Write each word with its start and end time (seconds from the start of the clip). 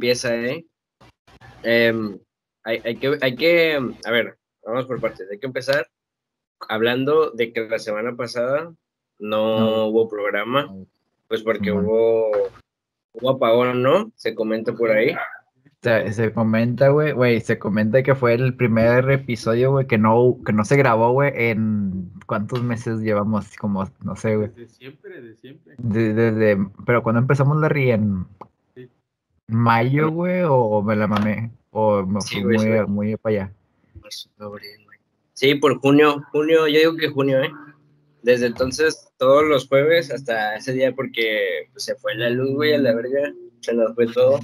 empieza, 0.00 0.34
¿eh? 0.34 0.64
Em, 1.62 2.18
hay, 2.64 2.80
hay, 2.86 2.96
que, 2.96 3.18
hay 3.20 3.36
que, 3.36 3.78
a 4.06 4.10
ver, 4.10 4.38
vamos 4.64 4.86
por 4.86 4.98
partes. 4.98 5.28
Hay 5.30 5.38
que 5.38 5.46
empezar 5.46 5.86
hablando 6.70 7.32
de 7.32 7.52
que 7.52 7.68
la 7.68 7.78
semana 7.78 8.16
pasada 8.16 8.72
no, 9.18 9.88
hubo 9.88 10.08
programa, 10.08 10.74
pues 11.28 11.42
porque 11.42 11.70
hubo, 11.70 12.30
hubo 13.12 13.30
apagón, 13.30 13.82
¿no? 13.82 14.10
Se 14.16 14.34
comenta 14.34 14.72
por 14.72 14.90
ahí. 14.90 15.14
Se, 15.82 16.12
se 16.14 16.32
comenta, 16.32 16.88
güey, 16.88 17.12
güey, 17.12 17.40
se 17.42 17.58
comenta 17.58 18.02
que 18.02 18.14
fue 18.14 18.32
el 18.32 18.56
primer 18.56 19.10
episodio, 19.10 19.72
güey, 19.72 19.86
que 19.86 19.98
no, 19.98 20.38
que 20.46 20.54
no 20.54 20.64
se 20.64 20.76
grabó, 20.76 21.12
güey, 21.12 21.32
en 21.34 22.10
cuántos 22.26 22.62
meses 22.62 23.00
llevamos, 23.00 23.54
como, 23.58 23.86
no 24.02 24.16
sé, 24.16 24.36
güey. 24.36 24.48
Desde 24.48 24.68
siempre, 24.68 25.20
de 25.20 25.34
siempre. 25.36 25.74
Desde, 25.76 26.58
pero 26.86 27.02
cuando 27.02 27.20
empezamos 27.20 27.58
la 27.58 27.68
RI 27.68 27.90
en 27.90 28.26
mayo, 29.50 30.10
güey, 30.10 30.42
o 30.46 30.82
me 30.82 30.96
la 30.96 31.06
mamé, 31.06 31.50
o 31.70 32.04
me 32.04 32.20
fui 32.20 32.44
muy, 32.44 32.86
muy 32.86 33.16
para 33.16 33.34
allá. 33.36 33.52
Sí, 35.34 35.54
por 35.54 35.78
junio, 35.80 36.22
junio, 36.32 36.68
yo 36.68 36.78
digo 36.78 36.96
que 36.96 37.08
junio, 37.08 37.42
¿eh? 37.42 37.50
Desde 38.22 38.46
entonces, 38.46 39.10
todos 39.16 39.44
los 39.44 39.66
jueves 39.68 40.10
hasta 40.12 40.56
ese 40.56 40.72
día, 40.72 40.94
porque 40.94 41.68
pues, 41.72 41.84
se 41.84 41.94
fue 41.94 42.14
la 42.14 42.28
luz, 42.30 42.52
güey, 42.52 42.74
a 42.74 42.78
la 42.78 42.94
verga, 42.94 43.32
se 43.60 43.72
nos 43.72 43.94
fue 43.94 44.06
todo. 44.06 44.40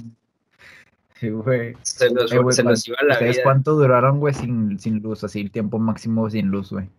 Sí, 1.19 1.29
güey. 1.29 1.75
Se 1.81 2.11
nos, 2.11 2.31
eh, 2.31 2.39
se 2.49 2.63
nos 2.63 2.87
iba 2.87 2.97
la 3.03 3.19
vida. 3.19 3.33
cuánto 3.43 3.75
duraron, 3.75 4.19
güey, 4.19 4.33
sin, 4.33 4.79
sin 4.79 4.99
luz? 5.01 5.23
Así, 5.23 5.41
el 5.41 5.51
tiempo 5.51 5.79
máximo 5.79 6.29
sin 6.29 6.47
luz, 6.47 6.71
güey. 6.71 6.89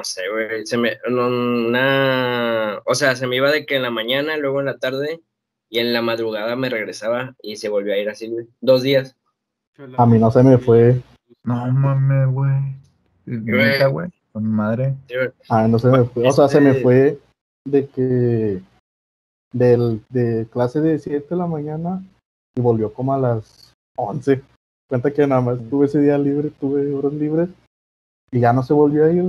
No 0.00 0.04
sé, 0.04 0.22
güey. 0.30 0.64
Se 0.64 0.78
me. 0.78 0.96
una... 1.06 2.80
O 2.86 2.94
sea, 2.94 3.14
se 3.16 3.26
me 3.26 3.36
iba 3.36 3.50
de 3.50 3.66
que 3.66 3.76
en 3.76 3.82
la 3.82 3.90
mañana, 3.90 4.38
luego 4.38 4.60
en 4.60 4.66
la 4.66 4.78
tarde 4.78 5.20
y 5.68 5.78
en 5.78 5.92
la 5.92 6.00
madrugada 6.00 6.56
me 6.56 6.70
regresaba 6.70 7.36
y 7.42 7.56
se 7.56 7.68
volvió 7.68 7.92
a 7.92 7.98
ir 7.98 8.08
así, 8.08 8.30
güey. 8.30 8.46
Dos 8.62 8.80
días. 8.80 9.14
A 9.98 10.06
mí 10.06 10.18
no 10.18 10.30
se 10.30 10.42
me 10.42 10.56
fue. 10.56 11.02
No 11.44 11.70
mames, 11.70 12.32
güey. 12.32 12.50
Güey. 13.26 14.10
Con 14.32 14.42
mi 14.42 14.48
madre. 14.48 14.94
Ah, 15.50 15.68
no 15.68 15.78
se 15.78 15.88
me 15.88 16.04
fue. 16.04 16.26
O 16.26 16.32
sea, 16.32 16.48
se 16.48 16.62
me 16.62 16.72
fue 16.72 17.18
de 17.66 17.86
que. 17.88 18.62
Del, 19.52 20.00
de 20.08 20.46
clase 20.50 20.80
de 20.80 20.98
7 20.98 21.26
de 21.28 21.36
la 21.36 21.46
mañana 21.46 22.02
y 22.56 22.62
volvió 22.62 22.90
como 22.90 23.12
a 23.12 23.18
las 23.18 23.74
11. 23.96 24.40
Cuenta 24.88 25.12
que 25.12 25.26
nada 25.26 25.42
más 25.42 25.58
tuve 25.68 25.84
ese 25.84 26.00
día 26.00 26.16
libre, 26.16 26.50
tuve 26.58 26.90
horas 26.94 27.12
libres 27.12 27.50
y 28.30 28.40
ya 28.40 28.54
no 28.54 28.62
se 28.62 28.72
volvió 28.72 29.04
a 29.04 29.12
ir. 29.12 29.24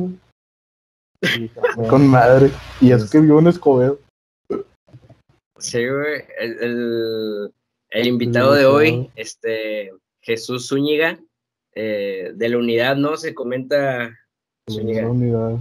Con 1.90 2.08
madre. 2.08 2.52
Y 2.80 2.92
es 2.92 3.10
que 3.10 3.20
vio 3.20 3.38
un 3.38 3.48
Escobedo. 3.48 4.00
Sí, 5.58 5.88
güey. 5.88 6.24
El, 6.40 7.54
el, 7.90 8.08
invitado 8.08 8.54
de 8.54 8.66
hoy, 8.66 9.12
este 9.16 9.92
Jesús 10.22 10.68
Zúñiga, 10.68 11.20
eh, 11.76 12.32
de 12.34 12.50
la 12.50 12.58
unidad, 12.58 12.96
¿no? 12.96 13.18
Se 13.18 13.34
comenta. 13.34 14.18
De 14.68 15.02
la 15.02 15.10
unidad. 15.10 15.60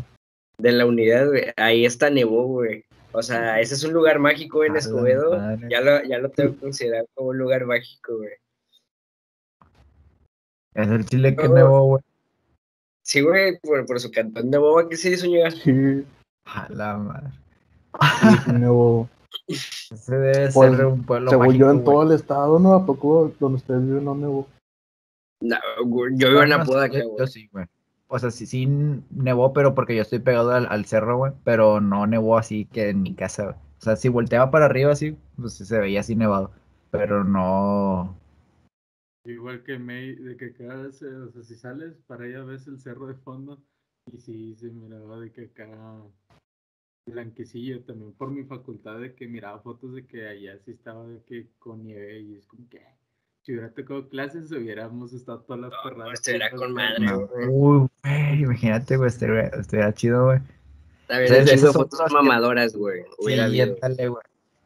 De 0.58 0.72
la 0.72 0.86
unidad, 0.86 1.28
güey. 1.28 1.44
Ahí 1.56 1.84
está 1.84 2.10
Nevó, 2.10 2.46
güey. 2.46 2.84
O 3.12 3.22
sea, 3.22 3.60
ese 3.60 3.74
es 3.74 3.84
un 3.84 3.92
lugar 3.92 4.18
mágico 4.18 4.64
en 4.64 4.76
Escobedo. 4.76 5.36
Ya 5.68 5.80
lo, 5.80 6.02
ya 6.04 6.18
lo 6.18 6.30
tengo 6.30 6.54
que 6.54 6.60
considerar 6.60 7.06
como 7.14 7.30
un 7.30 7.38
lugar 7.38 7.66
mágico, 7.66 8.16
güey. 8.16 8.32
Es 10.74 10.88
el 10.88 11.04
chile 11.04 11.34
que 11.34 11.48
nevó, 11.48 11.84
güey. 11.84 12.02
Sí, 13.10 13.22
güey, 13.22 13.58
por, 13.58 13.84
por, 13.86 13.98
su 13.98 14.08
cantón 14.12 14.52
de 14.52 14.58
boba 14.58 14.88
que 14.88 14.96
se 14.96 15.10
hizo 15.10 15.26
llegar. 15.26 15.50
Sí. 15.50 16.06
A 16.44 16.68
la 16.70 16.96
madre. 16.96 17.30
Nevó. 18.56 19.08
Ese 19.48 20.16
debe 20.16 20.52
pues, 20.52 20.76
ser 20.76 20.86
un 20.86 21.02
pueblo 21.02 21.28
Según 21.28 21.54
yo 21.56 21.72
en 21.72 21.82
todo 21.82 22.04
el 22.04 22.12
estado, 22.12 22.60
¿no? 22.60 22.72
¿A 22.72 22.86
poco 22.86 23.34
donde 23.40 23.56
ustedes 23.56 23.84
viven 23.84 24.04
no 24.04 24.14
nevó? 24.14 24.46
No, 25.40 25.56
yo 26.12 26.28
vivo 26.28 26.42
en 26.44 26.52
Apodaca, 26.52 27.02
güey. 27.02 27.18
Yo 27.18 27.26
sí, 27.26 27.48
güey. 27.50 27.66
O 28.06 28.16
sea, 28.20 28.30
sí, 28.30 28.46
sí 28.46 28.68
nevó, 29.10 29.52
pero 29.52 29.74
porque 29.74 29.96
yo 29.96 30.02
estoy 30.02 30.20
pegado 30.20 30.52
al, 30.52 30.84
cerro, 30.84 31.16
güey. 31.16 31.32
Pero 31.42 31.80
no 31.80 32.06
nevó 32.06 32.38
así 32.38 32.66
que 32.66 32.90
en 32.90 33.02
mi 33.02 33.14
casa, 33.14 33.42
güey. 33.42 33.56
O 33.56 33.82
sea, 33.82 33.96
si 33.96 34.08
volteaba 34.08 34.52
para 34.52 34.66
arriba 34.66 34.92
así, 34.92 35.16
pues 35.36 35.54
se 35.54 35.78
veía 35.80 35.98
así 35.98 36.14
nevado. 36.14 36.52
Pero 36.92 37.24
no. 37.24 38.14
Igual 39.32 39.62
que 39.62 39.78
May, 39.78 40.14
de 40.14 40.36
que 40.36 40.52
cada 40.52 40.82
vez, 40.82 41.02
o 41.02 41.30
sea, 41.30 41.42
si 41.42 41.56
sales 41.56 41.96
para 42.06 42.24
allá 42.24 42.44
ves 42.44 42.66
el 42.66 42.80
cerro 42.80 43.06
de 43.06 43.14
fondo 43.14 43.62
y 44.12 44.18
sí 44.18 44.54
se 44.56 44.70
miraba 44.70 45.20
de 45.20 45.32
que 45.32 45.44
acá 45.44 45.68
blanquecillo 47.06 47.82
también 47.82 48.12
por 48.12 48.30
mi 48.30 48.44
facultad 48.44 49.00
de 49.00 49.14
que 49.14 49.26
miraba 49.26 49.60
fotos 49.60 49.94
de 49.94 50.06
que 50.06 50.28
allá 50.28 50.58
sí 50.64 50.72
estaba 50.72 51.06
de 51.06 51.22
que 51.24 51.48
con 51.58 51.82
nieve 51.82 52.20
y 52.20 52.36
es 52.36 52.46
como 52.46 52.68
que 52.68 52.80
si 53.42 53.52
hubiera 53.52 53.72
tocado 53.72 54.08
clases 54.08 54.52
hubiéramos 54.52 55.12
estado 55.12 55.40
todas 55.40 55.62
las 55.62 55.72
perradas. 55.82 56.14
Estuviera 56.14 56.50
con 56.50 56.72
madre, 56.72 57.06
Uy, 57.48 57.88
güey, 58.02 58.42
imagínate, 58.42 58.96
güey, 58.96 59.08
estaría 59.08 59.92
chido, 59.94 60.26
güey. 60.26 60.40
Esas 61.08 61.72
fotos 61.72 62.00
mamadoras, 62.12 62.76
güey. 62.76 63.02
Sí, 63.18 63.36
güey. 64.06 64.24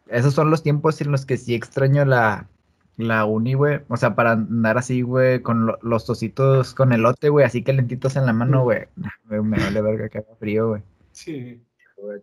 Esos 0.08 0.34
son 0.34 0.50
los 0.50 0.62
tiempos 0.62 1.00
en 1.00 1.12
los 1.12 1.24
que 1.24 1.36
sí 1.36 1.54
extraño 1.54 2.04
la, 2.04 2.48
la 2.96 3.24
uni, 3.24 3.54
güey. 3.54 3.80
O 3.88 3.96
sea, 3.96 4.14
para 4.14 4.32
andar 4.32 4.78
así, 4.78 5.02
güey, 5.02 5.40
con 5.40 5.76
los 5.82 6.06
tocitos 6.06 6.74
con 6.74 6.92
elote, 6.92 7.28
güey, 7.28 7.44
así 7.44 7.62
calentitos 7.62 8.16
en 8.16 8.26
la 8.26 8.32
mano, 8.32 8.62
güey. 8.62 8.86
Me, 9.24 9.40
me 9.42 9.58
vale 9.58 9.82
verga 9.82 10.08
que 10.08 10.18
haga 10.18 10.34
frío, 10.38 10.68
güey. 10.68 10.82
Sí 11.12 11.60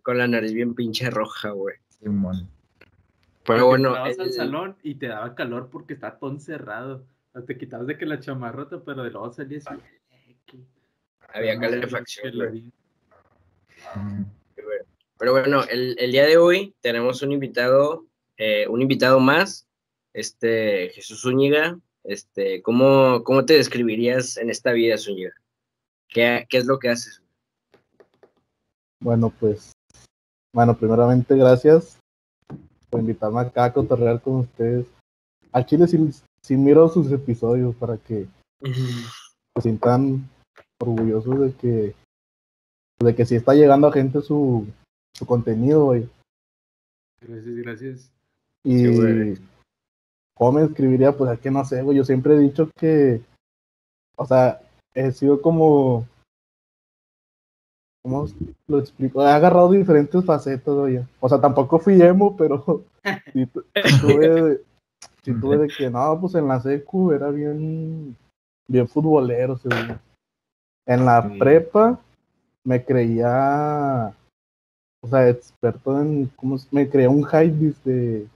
con 0.02 0.18
la 0.18 0.28
nariz 0.28 0.52
bien 0.52 0.74
pinche 0.74 1.10
roja, 1.10 1.50
güey. 1.50 1.76
Simón. 1.88 2.48
Pero 3.44 3.66
bueno. 3.66 3.94
Te 3.94 4.22
al 4.22 4.32
salón 4.32 4.76
y 4.82 4.94
te 4.96 5.08
daba 5.08 5.34
calor 5.34 5.68
porque 5.70 5.94
estaba 5.94 6.18
todo 6.18 6.30
encerrado. 6.30 7.04
te 7.46 7.58
quitabas 7.58 7.86
de 7.86 7.98
que 7.98 8.06
la 8.06 8.20
chamarrota, 8.20 8.82
pero 8.84 9.02
de 9.02 9.10
luego 9.10 9.32
salías 9.32 9.64
Había 11.34 11.58
calefacción. 11.58 12.72
Pero 15.18 15.32
bueno, 15.32 15.62
el, 15.70 15.96
el, 15.98 16.12
día 16.12 16.26
de 16.26 16.36
hoy 16.36 16.74
tenemos 16.80 17.22
un 17.22 17.32
invitado, 17.32 18.06
eh, 18.36 18.66
un 18.68 18.82
invitado 18.82 19.20
más, 19.20 19.68
este 20.14 20.90
Jesús 20.90 21.22
Zúñiga. 21.22 21.78
Este, 22.04 22.62
¿cómo, 22.62 23.22
¿Cómo 23.24 23.44
te 23.44 23.54
describirías 23.54 24.36
en 24.36 24.50
esta 24.50 24.72
vida, 24.72 24.98
Zúñiga? 24.98 25.32
¿Qué, 26.08 26.46
¿Qué 26.48 26.58
es 26.58 26.66
lo 26.66 26.78
que 26.78 26.88
haces? 26.88 27.22
Bueno, 29.00 29.32
pues, 29.38 29.72
bueno, 30.54 30.76
primeramente 30.76 31.36
gracias 31.36 31.98
por 32.90 33.00
invitarme 33.00 33.40
acá 33.40 33.64
a 33.64 33.72
cotorrear 33.72 34.20
con 34.20 34.36
ustedes. 34.36 34.86
Al 35.50 35.66
Chile 35.66 35.86
sí, 35.88 36.56
miro 36.56 36.88
sus 36.88 37.10
episodios 37.10 37.74
para 37.76 37.96
que 37.96 38.26
se 38.62 39.62
sientan 39.62 40.28
orgullosos 40.80 41.40
de 41.40 41.52
que 41.54 41.94
de 43.00 43.14
que 43.16 43.26
sí 43.26 43.34
está 43.34 43.54
llegando 43.54 43.88
a 43.88 43.92
gente 43.92 44.20
su, 44.20 44.66
su 45.16 45.26
contenido, 45.26 45.86
güey. 45.86 46.08
Gracias, 47.20 47.56
gracias. 47.56 48.12
Y 48.64 49.36
cómo 50.42 50.58
me 50.58 50.64
escribiría, 50.64 51.16
pues 51.16 51.30
es 51.30 51.38
que 51.38 51.52
no 51.52 51.64
sé, 51.64 51.82
güey. 51.82 51.96
Yo 51.96 52.04
siempre 52.04 52.34
he 52.34 52.38
dicho 52.38 52.68
que, 52.76 53.22
o 54.16 54.26
sea, 54.26 54.60
he 54.92 55.12
sido 55.12 55.40
como 55.40 56.04
¿Cómo 58.02 58.26
lo 58.66 58.80
explico? 58.80 59.22
He 59.22 59.30
agarrado 59.30 59.70
diferentes 59.70 60.24
facetas, 60.24 60.74
oye. 60.74 61.06
O 61.20 61.28
sea, 61.28 61.40
tampoco 61.40 61.78
fui 61.78 62.02
emo, 62.02 62.36
pero 62.36 62.82
sí, 63.32 63.46
tuve, 64.00 64.28
de, 64.28 64.60
tuve 65.40 65.58
de 65.58 65.68
que 65.68 65.88
no, 65.88 66.18
pues 66.20 66.34
en 66.34 66.48
la 66.48 66.60
secu 66.60 67.12
era 67.12 67.30
bien, 67.30 68.16
bien 68.66 68.88
futbolero, 68.88 69.56
según. 69.58 69.96
En 70.84 71.04
la 71.04 71.22
prepa 71.38 72.00
me 72.64 72.84
creía, 72.84 74.12
o 75.04 75.06
sea, 75.06 75.28
experto 75.28 76.02
en, 76.02 76.26
¿cómo 76.34 76.56
me 76.72 76.90
creía 76.90 77.10
un 77.10 77.24
hype 77.24 77.74
de 77.84 78.26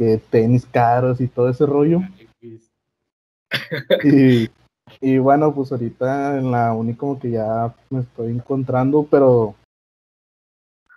que 0.00 0.16
tenis 0.30 0.64
caros 0.64 1.20
y 1.20 1.28
todo 1.28 1.50
ese 1.50 1.66
rollo. 1.66 2.00
y 4.04 4.48
y 5.00 5.18
bueno, 5.18 5.54
pues 5.54 5.70
ahorita 5.70 6.38
en 6.38 6.50
la 6.50 6.72
uni 6.74 6.94
como 6.94 7.18
que 7.18 7.30
ya 7.30 7.74
me 7.90 8.00
estoy 8.00 8.32
encontrando, 8.32 9.06
pero 9.10 9.54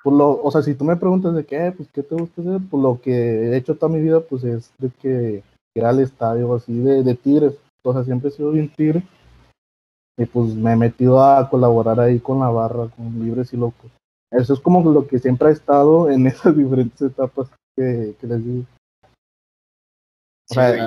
pues 0.03 0.15
lo, 0.15 0.41
o 0.41 0.51
sea, 0.51 0.61
si 0.61 0.75
tú 0.75 0.83
me 0.83 0.95
preguntas 0.95 1.33
de 1.35 1.45
qué, 1.45 1.73
pues 1.75 1.89
qué 1.91 2.01
te 2.01 2.15
gusta 2.15 2.41
hacer, 2.41 2.59
pues 2.69 2.83
lo 2.83 2.99
que 2.99 3.11
he 3.11 3.57
hecho 3.57 3.75
toda 3.75 3.91
mi 3.91 4.01
vida, 4.01 4.19
pues 4.21 4.43
es 4.43 4.73
de 4.77 4.89
que 4.89 5.43
ir 5.75 5.85
al 5.85 5.99
estadio 5.99 6.53
así 6.55 6.77
de, 6.77 7.03
de 7.03 7.15
tigres. 7.15 7.57
O 7.83 7.93
sea, 7.93 8.03
siempre 8.03 8.29
he 8.29 8.31
sido 8.31 8.51
bien 8.51 8.69
tigre. 8.69 9.03
Y 10.17 10.25
pues 10.25 10.53
me 10.55 10.73
he 10.73 10.75
metido 10.75 11.23
a 11.23 11.49
colaborar 11.49 11.99
ahí 11.99 12.19
con 12.19 12.39
la 12.39 12.49
barra, 12.49 12.87
con 12.89 13.23
Libres 13.23 13.53
y 13.53 13.57
Locos. 13.57 13.91
Eso 14.31 14.53
es 14.53 14.59
como 14.59 14.83
lo 14.91 15.07
que 15.07 15.19
siempre 15.19 15.49
ha 15.49 15.51
estado 15.51 16.09
en 16.09 16.27
esas 16.27 16.55
diferentes 16.55 17.01
etapas 17.01 17.49
que, 17.75 18.15
que 18.19 18.27
les 18.27 18.43
digo 18.45 18.65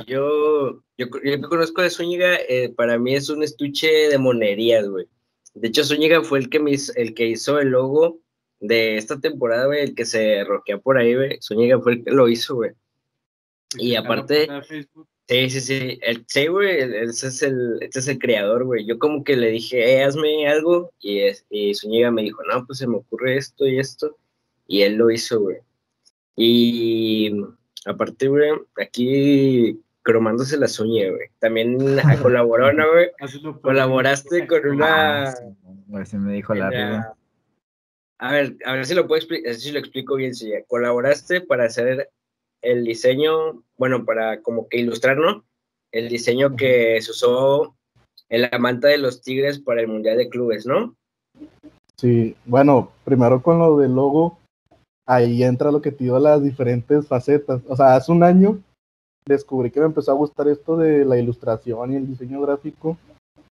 yo, 0.06 0.82
yo, 0.98 1.10
que 1.10 1.40
conozco 1.40 1.82
de 1.82 1.90
Zúñiga, 1.90 2.36
eh, 2.48 2.72
para 2.76 2.98
mí 2.98 3.14
es 3.14 3.28
un 3.28 3.42
estuche 3.42 4.08
de 4.08 4.18
monerías, 4.18 4.88
güey. 4.88 5.06
De 5.54 5.68
hecho, 5.68 5.84
Zúñiga 5.84 6.22
fue 6.22 6.38
el 6.38 6.50
que, 6.50 6.60
me 6.60 6.72
hizo, 6.72 6.92
el 6.96 7.14
que 7.14 7.26
hizo 7.26 7.58
el 7.58 7.68
logo 7.68 8.20
de 8.60 8.96
esta 8.96 9.18
temporada, 9.18 9.66
güey, 9.66 9.82
el 9.82 9.94
que 9.94 10.04
se 10.04 10.44
roquea 10.44 10.78
por 10.78 10.98
ahí, 10.98 11.14
güey, 11.14 11.38
Zúñiga 11.42 11.80
fue 11.80 11.94
el 11.94 12.04
que 12.04 12.10
lo 12.10 12.28
hizo, 12.28 12.56
güey. 12.56 12.72
Y 13.78 13.94
aparte, 13.96 14.48
sí, 15.28 15.50
sí, 15.50 15.60
sí, 15.60 15.98
el, 16.02 16.24
sí, 16.28 16.46
güey, 16.46 16.78
ese 16.78 17.28
es 17.28 17.42
el, 17.42 17.78
este 17.80 17.98
es 17.98 18.08
el 18.08 18.18
creador, 18.18 18.64
güey. 18.64 18.86
Yo 18.86 18.98
como 18.98 19.24
que 19.24 19.36
le 19.36 19.50
dije, 19.50 19.96
eh, 19.96 20.04
hazme 20.04 20.46
algo, 20.46 20.92
y, 21.00 21.20
es, 21.20 21.44
y 21.50 21.74
Zúñiga 21.74 22.10
me 22.10 22.22
dijo, 22.22 22.42
no, 22.44 22.64
pues 22.66 22.78
se 22.78 22.86
me 22.86 22.96
ocurre 22.96 23.36
esto 23.36 23.66
y 23.66 23.78
esto, 23.78 24.16
y 24.66 24.82
él 24.82 24.94
lo 24.94 25.10
hizo, 25.10 25.40
güey. 25.40 25.58
Y 26.36 27.32
aparte, 27.86 28.28
güey, 28.28 28.50
aquí 28.80 29.80
cromándose 30.02 30.56
la 30.56 30.68
uñas, 30.80 31.10
güey. 31.10 31.28
También 31.38 31.78
colaboró, 32.22 32.72
¿no, 32.72 32.84
güey? 32.92 33.10
Colaboraste 33.62 34.46
con 34.46 34.66
una... 34.66 35.34
se 36.04 36.18
me 36.18 36.34
dijo 36.34 36.54
la 36.54 37.14
A 38.18 38.32
ver, 38.32 38.56
a 38.64 38.72
ver 38.72 38.86
si 38.86 38.94
lo 38.94 39.06
puedo 39.06 39.18
explicar, 39.18 39.54
si 39.54 39.72
lo 39.72 39.78
explico 39.78 40.16
bien, 40.16 40.34
si 40.34 40.52
colaboraste 40.68 41.40
para 41.40 41.64
hacer 41.64 42.10
el 42.62 42.84
diseño, 42.84 43.62
bueno, 43.76 44.04
para 44.04 44.42
como 44.42 44.68
que 44.68 44.78
ilustrar, 44.78 45.16
¿no? 45.16 45.44
El 45.92 46.08
diseño 46.08 46.56
que 46.56 47.00
se 47.00 47.10
usó 47.10 47.76
en 48.28 48.42
la 48.42 48.58
manta 48.58 48.88
de 48.88 48.98
los 48.98 49.22
Tigres 49.22 49.58
para 49.58 49.80
el 49.80 49.88
Mundial 49.88 50.18
de 50.18 50.28
Clubes, 50.28 50.66
¿no? 50.66 50.96
Sí, 51.96 52.36
bueno, 52.44 52.92
primero 53.04 53.42
con 53.42 53.58
lo 53.58 53.78
del 53.78 53.94
logo, 53.94 54.38
ahí 55.06 55.42
entra 55.44 55.70
lo 55.70 55.80
que 55.80 55.92
te 55.92 56.04
digo, 56.04 56.18
las 56.18 56.42
diferentes 56.42 57.06
facetas. 57.06 57.62
O 57.68 57.76
sea, 57.76 57.94
hace 57.94 58.12
un 58.12 58.22
año 58.22 58.58
descubrí 59.26 59.70
que 59.70 59.80
me 59.80 59.86
empezó 59.86 60.12
a 60.12 60.14
gustar 60.14 60.48
esto 60.48 60.76
de 60.76 61.04
la 61.04 61.18
ilustración 61.18 61.92
y 61.92 61.96
el 61.96 62.06
diseño 62.06 62.40
gráfico. 62.40 62.96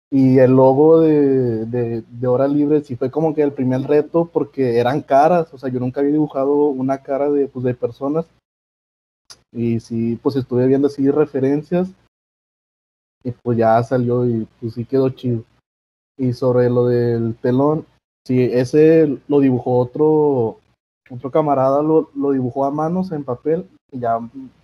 Y 0.10 0.40
el 0.40 0.52
logo 0.52 1.02
de, 1.02 1.66
de, 1.66 2.28
Hora 2.28 2.48
Libre 2.48 2.82
sí 2.82 2.96
fue 2.96 3.12
como 3.12 3.36
que 3.36 3.42
el 3.42 3.52
primer 3.52 3.82
reto 3.82 4.30
porque 4.32 4.78
eran 4.78 5.02
caras, 5.02 5.54
o 5.54 5.58
sea, 5.58 5.70
yo 5.70 5.82
nunca 5.82 6.00
había 6.00 6.14
dibujado 6.14 6.68
una 6.68 7.00
cara 7.00 7.30
de, 7.30 7.48
pues, 7.48 7.66
de 7.66 7.74
personas. 7.74 8.26
Y 9.52 9.82
sí, 9.82 10.18
pues 10.22 10.38
estuve 10.38 10.66
viendo 10.68 10.88
así 10.88 11.10
referencias 11.10 11.90
y 13.24 13.32
pues 13.32 13.58
ya 13.58 13.82
salió 13.84 14.26
y 14.26 14.48
pues 14.60 14.74
sí 14.74 14.86
quedó 14.86 15.10
chido. 15.10 15.44
Y 16.18 16.34
sobre 16.34 16.70
lo 16.70 16.88
del 16.88 17.36
telón, 17.36 17.86
sí, 18.26 18.42
ese 18.42 19.20
lo 19.28 19.40
dibujó 19.40 19.78
otro, 19.78 20.60
otro 21.10 21.32
camarada, 21.32 21.82
lo, 21.82 22.10
lo 22.16 22.32
dibujó 22.32 22.66
a 22.66 22.72
manos 22.72 23.12
en 23.12 23.24
papel 23.24 23.70
y 23.92 24.00
ya 24.00 24.20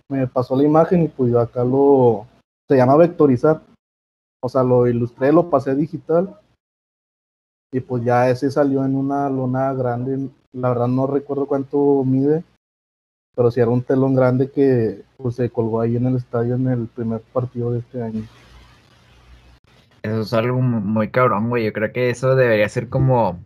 me 0.08 0.26
pasó 0.26 0.56
la 0.56 0.64
imagen 0.64 1.02
y 1.02 1.08
pues 1.08 1.30
yo 1.30 1.40
acá 1.40 1.64
lo, 1.64 2.26
se 2.68 2.76
llama 2.76 2.96
vectorizar, 2.96 3.62
o 4.42 4.48
sea, 4.48 4.62
lo 4.62 4.86
ilustré, 4.86 5.32
lo 5.32 5.50
pasé 5.50 5.74
digital 5.74 6.38
y 7.72 7.80
pues 7.80 8.04
ya 8.04 8.28
ese 8.28 8.50
salió 8.50 8.84
en 8.84 8.94
una 8.94 9.28
lona 9.30 9.72
grande, 9.72 10.28
la 10.52 10.68
verdad 10.68 10.88
no 10.88 11.06
recuerdo 11.06 11.46
cuánto 11.46 12.04
mide, 12.04 12.44
pero 13.34 13.50
sí 13.50 13.60
era 13.60 13.70
un 13.70 13.82
telón 13.82 14.14
grande 14.14 14.50
que 14.50 15.02
pues 15.16 15.36
se 15.36 15.50
colgó 15.50 15.80
ahí 15.80 15.96
en 15.96 16.06
el 16.06 16.16
estadio 16.16 16.54
en 16.54 16.68
el 16.68 16.86
primer 16.86 17.20
partido 17.20 17.72
de 17.72 17.80
este 17.80 18.02
año. 18.02 18.22
Eso 20.02 20.20
es 20.20 20.32
algo 20.34 20.60
muy 20.60 21.10
cabrón, 21.10 21.48
güey. 21.48 21.64
Yo 21.64 21.72
creo 21.72 21.90
que 21.90 22.10
eso 22.10 22.36
debería 22.36 22.68
ser 22.68 22.90
como, 22.90 23.40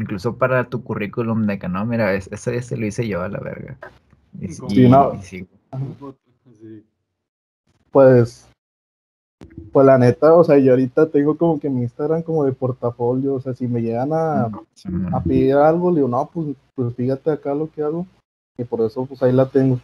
incluso 0.00 0.36
para 0.36 0.64
tu 0.64 0.82
currículum 0.82 1.46
de 1.46 1.58
que 1.58 1.68
no, 1.68 1.84
mira, 1.84 2.14
ese, 2.14 2.56
ese 2.56 2.76
lo 2.76 2.86
hice 2.86 3.06
yo 3.06 3.22
a 3.22 3.28
la 3.28 3.38
verga. 3.38 3.78
sí, 4.48 4.88
no. 4.88 5.12
Pues, 7.90 8.48
pues 9.72 9.86
la 9.86 9.98
neta, 9.98 10.34
o 10.34 10.44
sea, 10.44 10.58
yo 10.58 10.72
ahorita 10.72 11.08
tengo 11.10 11.36
como 11.36 11.60
que 11.60 11.68
mi 11.68 11.82
Instagram 11.82 12.22
como 12.22 12.44
de 12.44 12.52
portafolio, 12.52 13.34
o 13.34 13.40
sea, 13.40 13.54
si 13.54 13.66
me 13.66 13.82
llegan 13.82 14.12
a, 14.12 14.50
a 15.12 15.22
pedir 15.22 15.54
algo, 15.54 15.90
le 15.90 15.96
digo, 15.96 16.08
no, 16.08 16.30
pues, 16.32 16.56
pues 16.74 16.94
fíjate 16.94 17.30
acá 17.30 17.54
lo 17.54 17.70
que 17.70 17.82
hago, 17.82 18.06
y 18.56 18.64
por 18.64 18.80
eso 18.80 19.04
pues 19.06 19.22
ahí 19.22 19.32
la 19.32 19.46
tengo. 19.46 19.80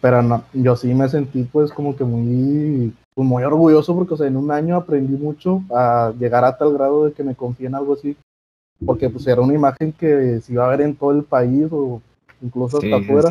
Pero 0.00 0.22
no, 0.22 0.44
yo 0.54 0.76
sí 0.76 0.94
me 0.94 1.08
sentí 1.08 1.42
pues 1.44 1.72
como 1.72 1.94
que 1.94 2.04
muy, 2.04 2.94
pues, 3.14 3.28
muy 3.28 3.42
orgulloso 3.42 3.94
porque, 3.94 4.14
o 4.14 4.16
sea, 4.16 4.26
en 4.26 4.36
un 4.36 4.50
año 4.50 4.76
aprendí 4.76 5.14
mucho 5.14 5.62
a 5.70 6.12
llegar 6.18 6.44
a 6.44 6.56
tal 6.56 6.72
grado 6.72 7.04
de 7.04 7.12
que 7.12 7.22
me 7.22 7.34
confíe 7.34 7.66
en 7.66 7.74
algo 7.74 7.94
así, 7.94 8.16
porque 8.84 9.10
pues 9.10 9.26
era 9.26 9.40
una 9.40 9.54
imagen 9.54 9.92
que 9.92 10.40
se 10.40 10.52
iba 10.52 10.66
a 10.66 10.70
ver 10.70 10.82
en 10.82 10.94
todo 10.94 11.12
el 11.12 11.24
país 11.24 11.66
o 11.70 12.00
incluso 12.40 12.78
hasta 12.78 12.96
afuera. 12.96 13.30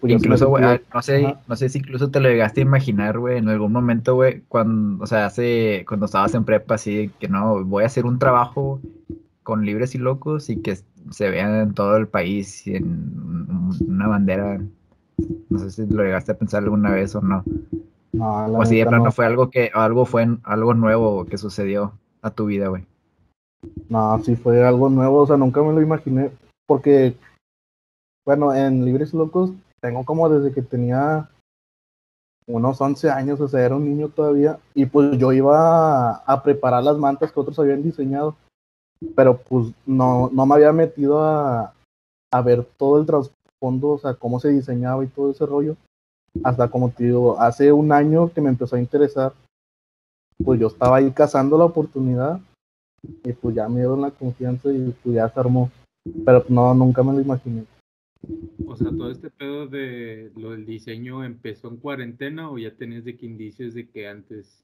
Pues, 0.00 0.12
incluso, 0.12 0.48
güey, 0.48 0.62
ah, 0.62 0.80
no 0.94 1.02
sé, 1.02 1.36
no 1.48 1.56
sé 1.56 1.68
si 1.68 1.78
incluso 1.78 2.10
te 2.10 2.20
lo 2.20 2.28
llegaste 2.28 2.60
a 2.60 2.64
imaginar, 2.64 3.18
güey, 3.18 3.38
en 3.38 3.48
algún 3.48 3.72
momento, 3.72 4.14
güey, 4.14 4.42
cuando, 4.46 5.02
o 5.02 5.06
sea, 5.06 5.26
hace, 5.26 5.84
cuando 5.88 6.06
estabas 6.06 6.34
en 6.34 6.44
prepa, 6.44 6.74
así, 6.74 7.10
que 7.18 7.28
no, 7.28 7.64
voy 7.64 7.82
a 7.82 7.86
hacer 7.86 8.04
un 8.04 8.18
trabajo 8.18 8.80
con 9.42 9.64
libres 9.64 9.94
y 9.94 9.98
locos 9.98 10.50
y 10.50 10.60
que 10.60 10.78
se 11.10 11.30
vean 11.30 11.54
en 11.54 11.74
todo 11.74 11.96
el 11.96 12.08
país 12.08 12.66
en 12.66 13.70
una 13.88 14.06
bandera. 14.06 14.60
No 15.48 15.58
sé 15.58 15.70
si 15.70 15.86
lo 15.86 16.04
llegaste 16.04 16.32
a 16.32 16.38
pensar 16.38 16.62
alguna 16.62 16.90
vez 16.90 17.14
o 17.14 17.22
no. 17.22 17.42
No, 18.12 18.46
o 18.46 18.64
si 18.66 18.76
de 18.76 18.86
plano 18.86 19.10
fue 19.10 19.26
algo 19.26 19.50
que, 19.50 19.70
algo 19.72 20.04
fue 20.04 20.28
algo 20.42 20.74
nuevo 20.74 21.24
que 21.24 21.38
sucedió 21.38 21.94
a 22.22 22.30
tu 22.30 22.46
vida, 22.46 22.68
güey. 22.68 22.84
No, 23.88 24.22
sí 24.22 24.36
fue 24.36 24.64
algo 24.64 24.88
nuevo, 24.88 25.18
o 25.18 25.26
sea, 25.26 25.36
nunca 25.36 25.62
me 25.62 25.72
lo 25.72 25.82
imaginé, 25.82 26.30
porque, 26.66 27.16
bueno, 28.24 28.54
en 28.54 28.84
Libres 28.84 29.12
Locos 29.12 29.50
tengo 29.80 30.04
como 30.04 30.28
desde 30.28 30.54
que 30.54 30.62
tenía 30.62 31.28
unos 32.46 32.80
11 32.80 33.10
años, 33.10 33.40
o 33.40 33.48
sea, 33.48 33.64
era 33.64 33.76
un 33.76 33.84
niño 33.84 34.08
todavía, 34.08 34.58
y 34.74 34.86
pues 34.86 35.18
yo 35.18 35.32
iba 35.32 36.16
a, 36.16 36.42
preparar 36.42 36.84
las 36.84 36.98
mantas 36.98 37.32
que 37.32 37.40
otros 37.40 37.58
habían 37.58 37.82
diseñado, 37.82 38.36
pero 39.14 39.38
pues 39.38 39.72
no, 39.86 40.30
no 40.32 40.46
me 40.46 40.54
había 40.54 40.72
metido 40.72 41.22
a, 41.22 41.74
a 42.32 42.42
ver 42.42 42.64
todo 42.76 43.00
el 43.00 43.06
trasfondo, 43.06 43.88
o 43.88 43.98
sea, 43.98 44.14
cómo 44.14 44.40
se 44.40 44.48
diseñaba 44.48 45.04
y 45.04 45.08
todo 45.08 45.30
ese 45.30 45.46
rollo, 45.46 45.76
hasta 46.44 46.68
como 46.70 46.90
te 46.90 47.04
digo, 47.04 47.40
hace 47.40 47.72
un 47.72 47.92
año 47.92 48.32
que 48.32 48.40
me 48.40 48.50
empezó 48.50 48.76
a 48.76 48.80
interesar, 48.80 49.32
pues 50.44 50.58
yo 50.60 50.68
estaba 50.68 50.96
ahí 50.96 51.10
cazando 51.10 51.58
la 51.58 51.64
oportunidad, 51.64 52.40
y 53.02 53.32
pues 53.32 53.54
ya 53.54 53.68
me 53.68 53.80
dieron 53.80 54.00
la 54.00 54.10
confianza 54.10 54.72
y 54.72 54.94
pues 55.02 55.14
ya 55.14 55.28
se 55.28 55.40
armó, 55.40 55.70
pero 56.24 56.44
no, 56.48 56.74
nunca 56.74 57.02
me 57.02 57.12
lo 57.12 57.20
imaginé. 57.20 57.64
O 58.66 58.76
sea, 58.76 58.90
todo 58.90 59.10
este 59.10 59.30
pedo 59.30 59.66
de 59.66 60.30
lo 60.36 60.50
del 60.50 60.66
diseño 60.66 61.24
empezó 61.24 61.68
en 61.68 61.78
cuarentena 61.78 62.50
o 62.50 62.58
ya 62.58 62.74
tenías 62.74 63.04
de 63.04 63.16
que 63.16 63.26
indicios 63.26 63.74
de 63.74 63.88
que 63.88 64.08
antes. 64.08 64.62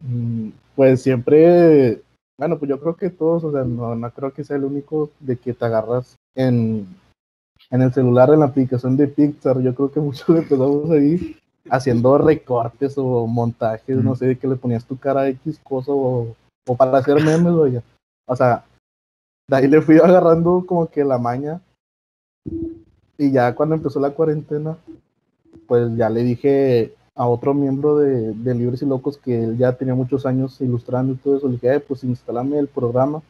Mm, 0.00 0.50
pues 0.74 1.02
siempre, 1.02 2.00
bueno, 2.38 2.58
pues 2.58 2.70
yo 2.70 2.80
creo 2.80 2.96
que 2.96 3.10
todos, 3.10 3.44
o 3.44 3.52
sea, 3.52 3.64
no, 3.64 3.94
no 3.94 4.10
creo 4.10 4.32
que 4.32 4.44
sea 4.44 4.56
el 4.56 4.64
único 4.64 5.10
de 5.20 5.36
que 5.36 5.52
te 5.52 5.64
agarras 5.66 6.16
en, 6.34 6.86
en 7.70 7.82
el 7.82 7.92
celular, 7.92 8.30
en 8.30 8.40
la 8.40 8.46
aplicación 8.46 8.96
de 8.96 9.08
Pixar. 9.08 9.60
Yo 9.60 9.74
creo 9.74 9.92
que 9.92 10.00
muchos 10.00 10.28
empezamos 10.30 10.90
ahí 10.90 11.36
haciendo 11.70 12.18
recortes 12.18 12.94
o 12.96 13.26
montajes, 13.26 13.96
no 14.02 14.16
sé, 14.16 14.26
de 14.26 14.38
que 14.38 14.48
le 14.48 14.56
ponías 14.56 14.84
tu 14.84 14.96
cara 14.96 15.20
a 15.20 15.28
X 15.28 15.60
cosa 15.62 15.92
o, 15.92 16.34
o 16.66 16.76
para 16.76 16.98
hacer 16.98 17.22
memes, 17.22 17.52
oye. 17.52 17.82
O 18.26 18.36
sea, 18.36 18.64
de 19.48 19.56
ahí 19.56 19.68
le 19.68 19.82
fui 19.82 19.96
agarrando 19.96 20.64
como 20.66 20.86
que 20.86 21.04
la 21.04 21.18
maña 21.18 21.60
y 23.18 23.30
ya 23.30 23.54
cuando 23.54 23.74
empezó 23.74 24.00
la 24.00 24.10
cuarentena, 24.10 24.76
pues 25.66 25.94
ya 25.96 26.08
le 26.10 26.22
dije 26.22 26.94
a 27.14 27.26
otro 27.26 27.54
miembro 27.54 27.98
de, 27.98 28.54
Libres 28.54 28.82
y 28.82 28.86
Locos 28.86 29.18
que 29.18 29.44
él 29.44 29.58
ya 29.58 29.72
tenía 29.76 29.94
muchos 29.94 30.24
años 30.26 30.60
ilustrando 30.60 31.12
y 31.12 31.16
todo 31.16 31.36
eso. 31.36 31.46
Le 31.46 31.54
dije, 31.54 31.80
pues 31.80 32.04
instálame 32.04 32.58
el 32.58 32.68
programa. 32.68 33.22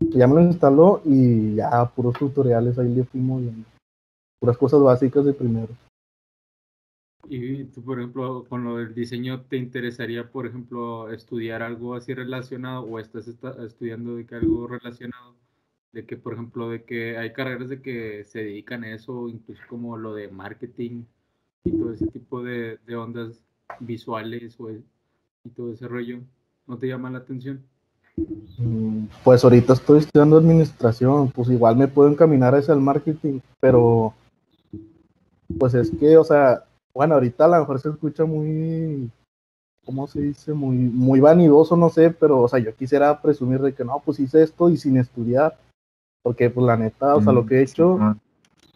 Ya 0.00 0.26
me 0.26 0.34
lo 0.34 0.42
instaló 0.42 1.00
y 1.04 1.54
ya 1.54 1.84
puros 1.86 2.14
tutoriales 2.14 2.78
ahí 2.78 2.92
le 2.92 3.04
fuimos 3.04 3.40
viendo. 3.40 3.64
Puras 4.40 4.58
cosas 4.58 4.80
básicas 4.80 5.24
de 5.24 5.32
primero. 5.32 5.68
Y 7.28 7.64
tú, 7.64 7.82
por 7.82 7.98
ejemplo, 7.98 8.44
con 8.48 8.64
lo 8.64 8.76
del 8.78 8.94
diseño, 8.94 9.42
¿te 9.42 9.56
interesaría, 9.56 10.30
por 10.30 10.46
ejemplo, 10.46 11.10
estudiar 11.12 11.62
algo 11.62 11.94
así 11.94 12.14
relacionado 12.14 12.82
o 12.82 12.98
estás 12.98 13.28
estudiando 13.28 14.16
de 14.16 14.26
que 14.26 14.34
algo 14.34 14.66
relacionado? 14.66 15.36
de 15.92 16.06
que, 16.06 16.16
por 16.16 16.32
ejemplo, 16.32 16.70
de 16.70 16.84
que 16.84 17.18
hay 17.18 17.32
carreras 17.32 17.68
de 17.68 17.82
que 17.82 18.24
se 18.24 18.40
dedican 18.40 18.84
a 18.84 18.94
eso, 18.94 19.28
incluso 19.28 19.60
como 19.68 19.96
lo 19.96 20.14
de 20.14 20.28
marketing 20.28 21.04
y 21.64 21.72
todo 21.72 21.92
ese 21.92 22.06
tipo 22.06 22.42
de, 22.42 22.78
ondas 22.96 23.44
visuales 23.78 24.58
o, 24.58 24.70
y 24.70 25.50
todo 25.54 25.72
ese 25.72 25.86
rollo, 25.86 26.20
¿no 26.66 26.78
te 26.78 26.88
llama 26.88 27.10
la 27.10 27.18
atención? 27.18 27.62
Mm, 28.58 29.04
pues 29.22 29.44
ahorita 29.44 29.74
estoy 29.74 29.98
estudiando 29.98 30.38
administración, 30.38 31.30
pues 31.30 31.50
igual 31.50 31.76
me 31.76 31.88
puedo 31.88 32.10
encaminar 32.10 32.54
hacia 32.54 32.74
el 32.74 32.80
marketing, 32.80 33.40
pero 33.60 34.14
pues 35.58 35.74
es 35.74 35.90
que, 35.90 36.16
o 36.16 36.24
sea, 36.24 36.64
bueno, 36.94 37.14
ahorita 37.14 37.44
a 37.44 37.48
lo 37.48 37.58
mejor 37.60 37.80
se 37.80 37.88
escucha 37.88 38.24
muy, 38.24 39.10
¿cómo 39.84 40.06
se 40.06 40.20
dice? 40.20 40.52
Muy, 40.52 40.76
muy 40.76 41.20
vanidoso, 41.20 41.76
no 41.76 41.88
sé, 41.88 42.10
pero, 42.10 42.40
o 42.40 42.48
sea, 42.48 42.58
yo 42.58 42.74
quisiera 42.74 43.20
presumir 43.20 43.60
de 43.60 43.74
que 43.74 43.84
no, 43.84 44.00
pues 44.04 44.20
hice 44.20 44.42
esto 44.42 44.68
y 44.68 44.76
sin 44.76 44.96
estudiar, 44.96 45.58
porque, 46.22 46.50
pues, 46.50 46.66
la 46.66 46.76
neta, 46.76 47.16
o 47.16 47.22
sea, 47.22 47.32
lo 47.32 47.46
que 47.46 47.56
he 47.56 47.62
hecho, 47.62 47.98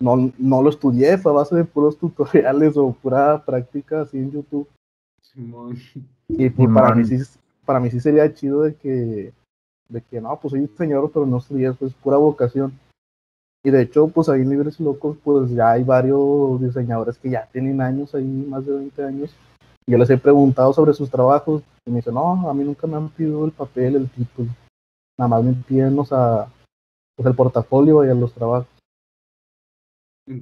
no, 0.00 0.32
no 0.38 0.62
lo 0.62 0.70
estudié, 0.70 1.18
fue 1.18 1.32
a 1.32 1.37
base 1.37 1.54
de 1.54 1.64
puros 1.64 1.99
tutoriales 1.99 2.76
o 2.76 2.92
pura 2.92 3.44
práctica 3.44 4.02
así 4.02 4.18
en 4.18 4.32
YouTube. 4.32 4.68
Y 6.28 6.50
pues, 6.50 6.68
para 6.73 6.94
mí, 6.94 7.04
sí, 7.04 7.18
para 7.64 7.80
mí 7.80 7.90
sí 7.90 8.00
sería 8.00 8.32
chido 8.32 8.62
de 8.62 8.75
que, 8.75 9.32
de 9.88 10.00
que 10.00 10.20
no, 10.20 10.38
pues 10.40 10.52
soy 10.52 10.61
diseñador, 10.61 11.11
pero 11.12 11.26
no 11.26 11.38
estudié, 11.38 11.68
eso 11.68 11.87
es 11.87 11.94
pura 11.94 12.16
vocación. 12.16 12.73
Y 13.66 13.70
de 13.73 13.82
hecho, 13.82 14.06
pues 14.06 14.28
ahí 14.28 14.42
en 14.42 14.50
Libres 14.50 14.78
y 14.78 14.85
Locos, 14.85 15.16
pues 15.25 15.50
ya 15.50 15.73
hay 15.73 15.82
varios 15.82 16.61
diseñadores 16.62 17.18
que 17.18 17.30
ya 17.30 17.49
tienen 17.50 17.80
años 17.80 18.14
ahí, 18.14 18.23
más 18.25 18.64
de 18.64 18.73
20 18.73 19.02
años. 19.02 19.35
Y 19.85 19.90
yo 19.90 19.99
les 19.99 20.08
he 20.08 20.16
preguntado 20.18 20.73
sobre 20.73 20.94
sus 20.94 21.11
trabajos 21.11 21.64
y 21.85 21.90
me 21.90 21.96
dicen, 21.96 22.14
no, 22.14 22.49
a 22.49 22.54
mí 22.54 22.62
nunca 22.62 22.87
me 22.87 22.96
han 22.96 23.08
pedido 23.08 23.44
el 23.44 23.50
papel, 23.50 23.96
el 23.96 24.08
título. 24.08 24.50
Nada 25.18 25.28
más 25.30 25.42
me 25.42 25.52
piden, 25.54 25.99
o 25.99 26.04
sea, 26.04 26.46
pues 27.16 27.26
el 27.26 27.35
portafolio 27.35 28.04
y 28.04 28.08
a 28.08 28.14
los 28.14 28.32
trabajos. 28.32 28.68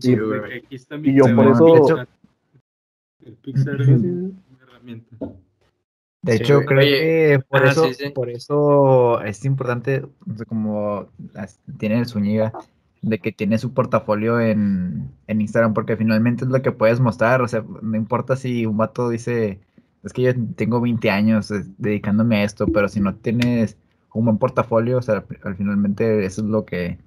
Sí, 0.01 0.17
güey. 0.17 0.41
porque 0.41 0.55
aquí 0.57 0.75
está 0.75 0.97
Y 0.97 1.15
yo 1.15 1.25
por 1.35 1.47
eso- 1.47 2.05
El 3.25 3.37
Pixar 3.37 3.81
es 3.81 3.89
una 3.89 4.33
herramienta. 4.63 5.17
De 6.23 6.33
Sí, 6.37 6.43
hecho, 6.43 6.57
güey. 6.57 6.67
creo 6.67 6.79
Oye, 6.81 6.91
que 6.91 7.41
por 7.49 7.63
ajá, 7.63 7.71
eso, 7.73 7.85
sí, 7.87 7.95
sí. 7.95 8.11
por 8.11 8.29
eso 8.29 9.23
es 9.23 9.45
importante, 9.47 10.07
como 10.47 11.07
las- 11.33 11.59
tiene 11.79 11.99
el 12.01 12.07
Zúñiga, 12.07 12.53
de 13.05 13.19
que 13.19 13.33
tiene 13.33 13.59
su 13.59 13.73
portafolio 13.75 14.41
en, 14.41 15.11
en 15.27 15.41
Instagram, 15.41 15.75
porque 15.75 15.97
finalmente 15.97 16.45
es 16.45 16.51
lo 16.51 16.63
que 16.63 16.73
puedes 16.73 17.01
mostrar, 17.01 17.43
o 17.43 17.49
sea, 17.49 17.65
no 17.83 17.97
importa 17.97 18.37
si 18.37 18.67
un 18.67 18.77
vato 18.77 19.09
dice, 19.09 19.61
es 20.03 20.13
que 20.13 20.23
yo 20.23 20.33
tengo 20.57 20.81
20 20.81 21.11
años 21.11 21.51
eh, 21.51 21.65
dedicándome 21.79 22.37
a 22.37 22.45
esto, 22.45 22.67
pero 22.67 22.89
si 22.89 23.01
no 23.01 23.15
tienes 23.15 23.77
un 24.15 24.25
buen 24.25 24.39
portafolio, 24.39 24.99
o 24.99 25.03
sea, 25.03 25.25
al 25.43 25.57
finalmente 25.57 26.25
eso 26.25 26.43
es 26.43 26.49
lo 26.49 26.65
que 26.65 26.99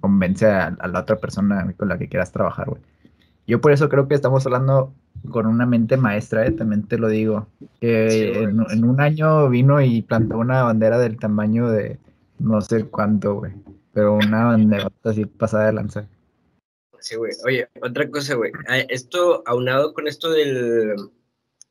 convence 0.00 0.46
a, 0.46 0.66
a 0.66 0.88
la 0.88 1.00
otra 1.00 1.16
persona 1.16 1.72
con 1.76 1.88
la 1.88 1.98
que 1.98 2.08
quieras 2.08 2.32
trabajar, 2.32 2.68
güey. 2.68 2.80
Yo 3.46 3.60
por 3.60 3.72
eso 3.72 3.88
creo 3.88 4.08
que 4.08 4.14
estamos 4.14 4.46
hablando 4.46 4.94
con 5.30 5.46
una 5.46 5.66
mente 5.66 5.96
maestra, 5.96 6.46
eh, 6.46 6.52
también 6.52 6.84
te 6.84 6.98
lo 6.98 7.08
digo 7.08 7.46
que 7.80 8.10
Sí, 8.10 8.38
en, 8.38 8.64
en 8.70 8.84
un 8.84 9.00
año 9.00 9.48
vino 9.48 9.80
y 9.80 10.02
plantó 10.02 10.38
una 10.38 10.62
bandera 10.62 10.98
del 10.98 11.18
tamaño 11.18 11.68
de 11.68 11.98
no 12.38 12.60
sé 12.60 12.84
cuánto, 12.84 13.34
güey. 13.34 13.52
Pero 13.92 14.14
una 14.14 14.46
bandera 14.46 14.90
así 15.04 15.24
pasada 15.26 15.66
de 15.66 15.72
lanza. 15.74 16.08
Sí, 17.00 17.16
güey. 17.16 17.32
Oye, 17.44 17.68
otra 17.82 18.08
cosa, 18.10 18.34
güey. 18.34 18.52
Ah, 18.68 18.78
Esto, 18.78 19.42
aunado 19.46 19.92
con 19.92 20.06
esto 20.06 20.30
del, 20.30 20.94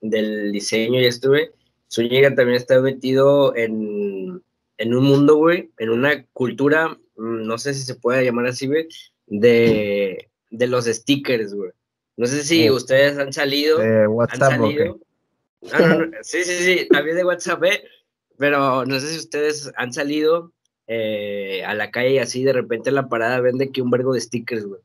del 0.02 0.52
diseño 0.52 1.00
y 1.00 1.06
esto, 1.06 1.30
güey, 1.30 1.50
Zúñiga 1.92 2.34
también 2.36 2.58
está 2.58 2.80
metido 2.82 3.56
en, 3.56 4.42
en 4.78 4.94
un 4.96 5.04
mundo, 5.04 5.38
güey, 5.38 5.72
en 5.78 5.90
una 5.90 6.26
cultura, 6.34 6.90
mm, 7.16 7.44
no 7.48 7.58
sé 7.58 7.74
si 7.74 7.84
se 7.84 7.96
puede 7.96 8.24
llamar 8.26 8.48
así, 8.48 8.68
güey, 8.68 8.88
de, 9.28 10.30
de 10.50 10.68
los 10.68 10.86
stickers, 10.86 11.54
güey. 11.54 11.72
No 12.18 12.28
sé 12.28 12.44
si 12.44 12.70
Oh. 12.70 12.76
ustedes 12.76 13.18
han 13.18 13.32
salido. 13.34 13.80
De 13.80 14.02
han 14.04 14.08
WhatsApp, 14.10 14.60
¿o 14.62 14.70
qué? 14.70 14.76
salido. 14.78 15.00
Ah, 15.72 15.80
no, 15.80 16.06
no, 16.08 16.18
sí, 16.24 16.44
sí, 16.44 16.54
sí, 16.56 16.88
también 16.90 17.16
de 17.16 17.24
WhatsApp, 17.24 17.64
¿eh? 17.64 17.84
pero 18.38 18.86
no 18.86 19.00
sé 19.00 19.08
si 19.08 19.18
ustedes 19.20 19.72
han 19.78 19.94
salido 19.94 20.52
eh, 20.94 21.64
a 21.64 21.74
la 21.74 21.90
calle 21.90 22.16
y 22.16 22.18
así 22.18 22.44
de 22.44 22.52
repente 22.52 22.90
en 22.90 22.96
la 22.96 23.08
parada 23.08 23.40
vende 23.40 23.72
que 23.72 23.82
un 23.82 23.90
vergo 23.90 24.14
de 24.14 24.20
stickers, 24.20 24.66
güey. 24.66 24.82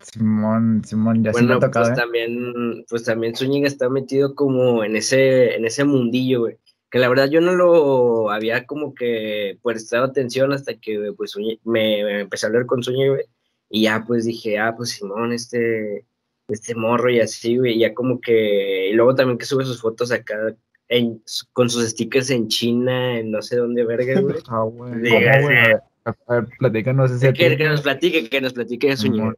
Simón, 0.00 0.82
Simón, 0.84 1.22
ya 1.22 1.32
sí 1.32 1.44
me 1.44 1.54
ha 1.54 1.60
tocado, 1.60 1.86
pues 1.86 1.96
¿eh? 1.96 2.00
también, 2.02 2.84
pues 2.90 3.04
también 3.04 3.36
Zúñiga 3.36 3.68
está 3.68 3.88
metido 3.88 4.34
como 4.34 4.82
en 4.82 4.96
ese, 4.96 5.54
en 5.54 5.66
ese 5.66 5.84
mundillo, 5.84 6.40
güey. 6.40 6.56
Que 6.90 6.98
la 6.98 7.08
verdad 7.08 7.30
yo 7.30 7.40
no 7.40 7.54
lo 7.54 8.30
había 8.32 8.66
como 8.66 8.92
que 8.92 9.56
prestado 9.62 10.06
atención 10.06 10.52
hasta 10.52 10.74
que 10.74 11.12
pues 11.16 11.36
me 11.62 12.20
empecé 12.22 12.46
a 12.46 12.48
hablar 12.48 12.66
con 12.66 12.82
Zúñiga, 12.82 13.12
güey. 13.12 13.24
Y 13.70 13.82
ya 13.82 14.02
pues 14.04 14.24
dije, 14.24 14.58
ah, 14.58 14.74
pues 14.76 14.90
Simón, 14.90 15.32
este, 15.32 16.04
este 16.48 16.74
morro 16.74 17.08
y 17.08 17.20
así, 17.20 17.56
güey. 17.56 17.74
Y 17.76 17.78
ya 17.78 17.94
como 17.94 18.20
que, 18.20 18.88
y 18.90 18.94
luego 18.94 19.14
también 19.14 19.38
que 19.38 19.46
sube 19.46 19.64
sus 19.64 19.80
fotos 19.80 20.10
acá 20.10 20.56
en, 20.88 21.22
con 21.52 21.70
sus 21.70 21.88
stickers 21.90 22.30
en 22.30 22.48
China, 22.48 23.18
en 23.18 23.30
no 23.30 23.42
sé 23.42 23.56
dónde 23.56 23.84
verga, 23.84 24.20
güey. 24.20 24.36
Ah, 24.48 24.62
güey. 24.62 24.92
A 24.92 25.46
ver, 25.46 25.82
a 26.04 26.34
ver, 26.34 26.48
platícanos 26.58 27.10
ese 27.10 27.32
que, 27.32 27.56
nos 27.66 27.82
platique, 27.82 28.28
que 28.28 28.40
nos 28.40 28.52
platique 28.52 28.88
de. 28.88 28.96
Simón. 28.96 29.36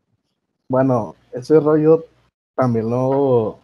Bueno, 0.69 1.15
ese 1.33 1.61
rollo 1.61 2.05
también 2.57 2.91
lo 2.91 3.61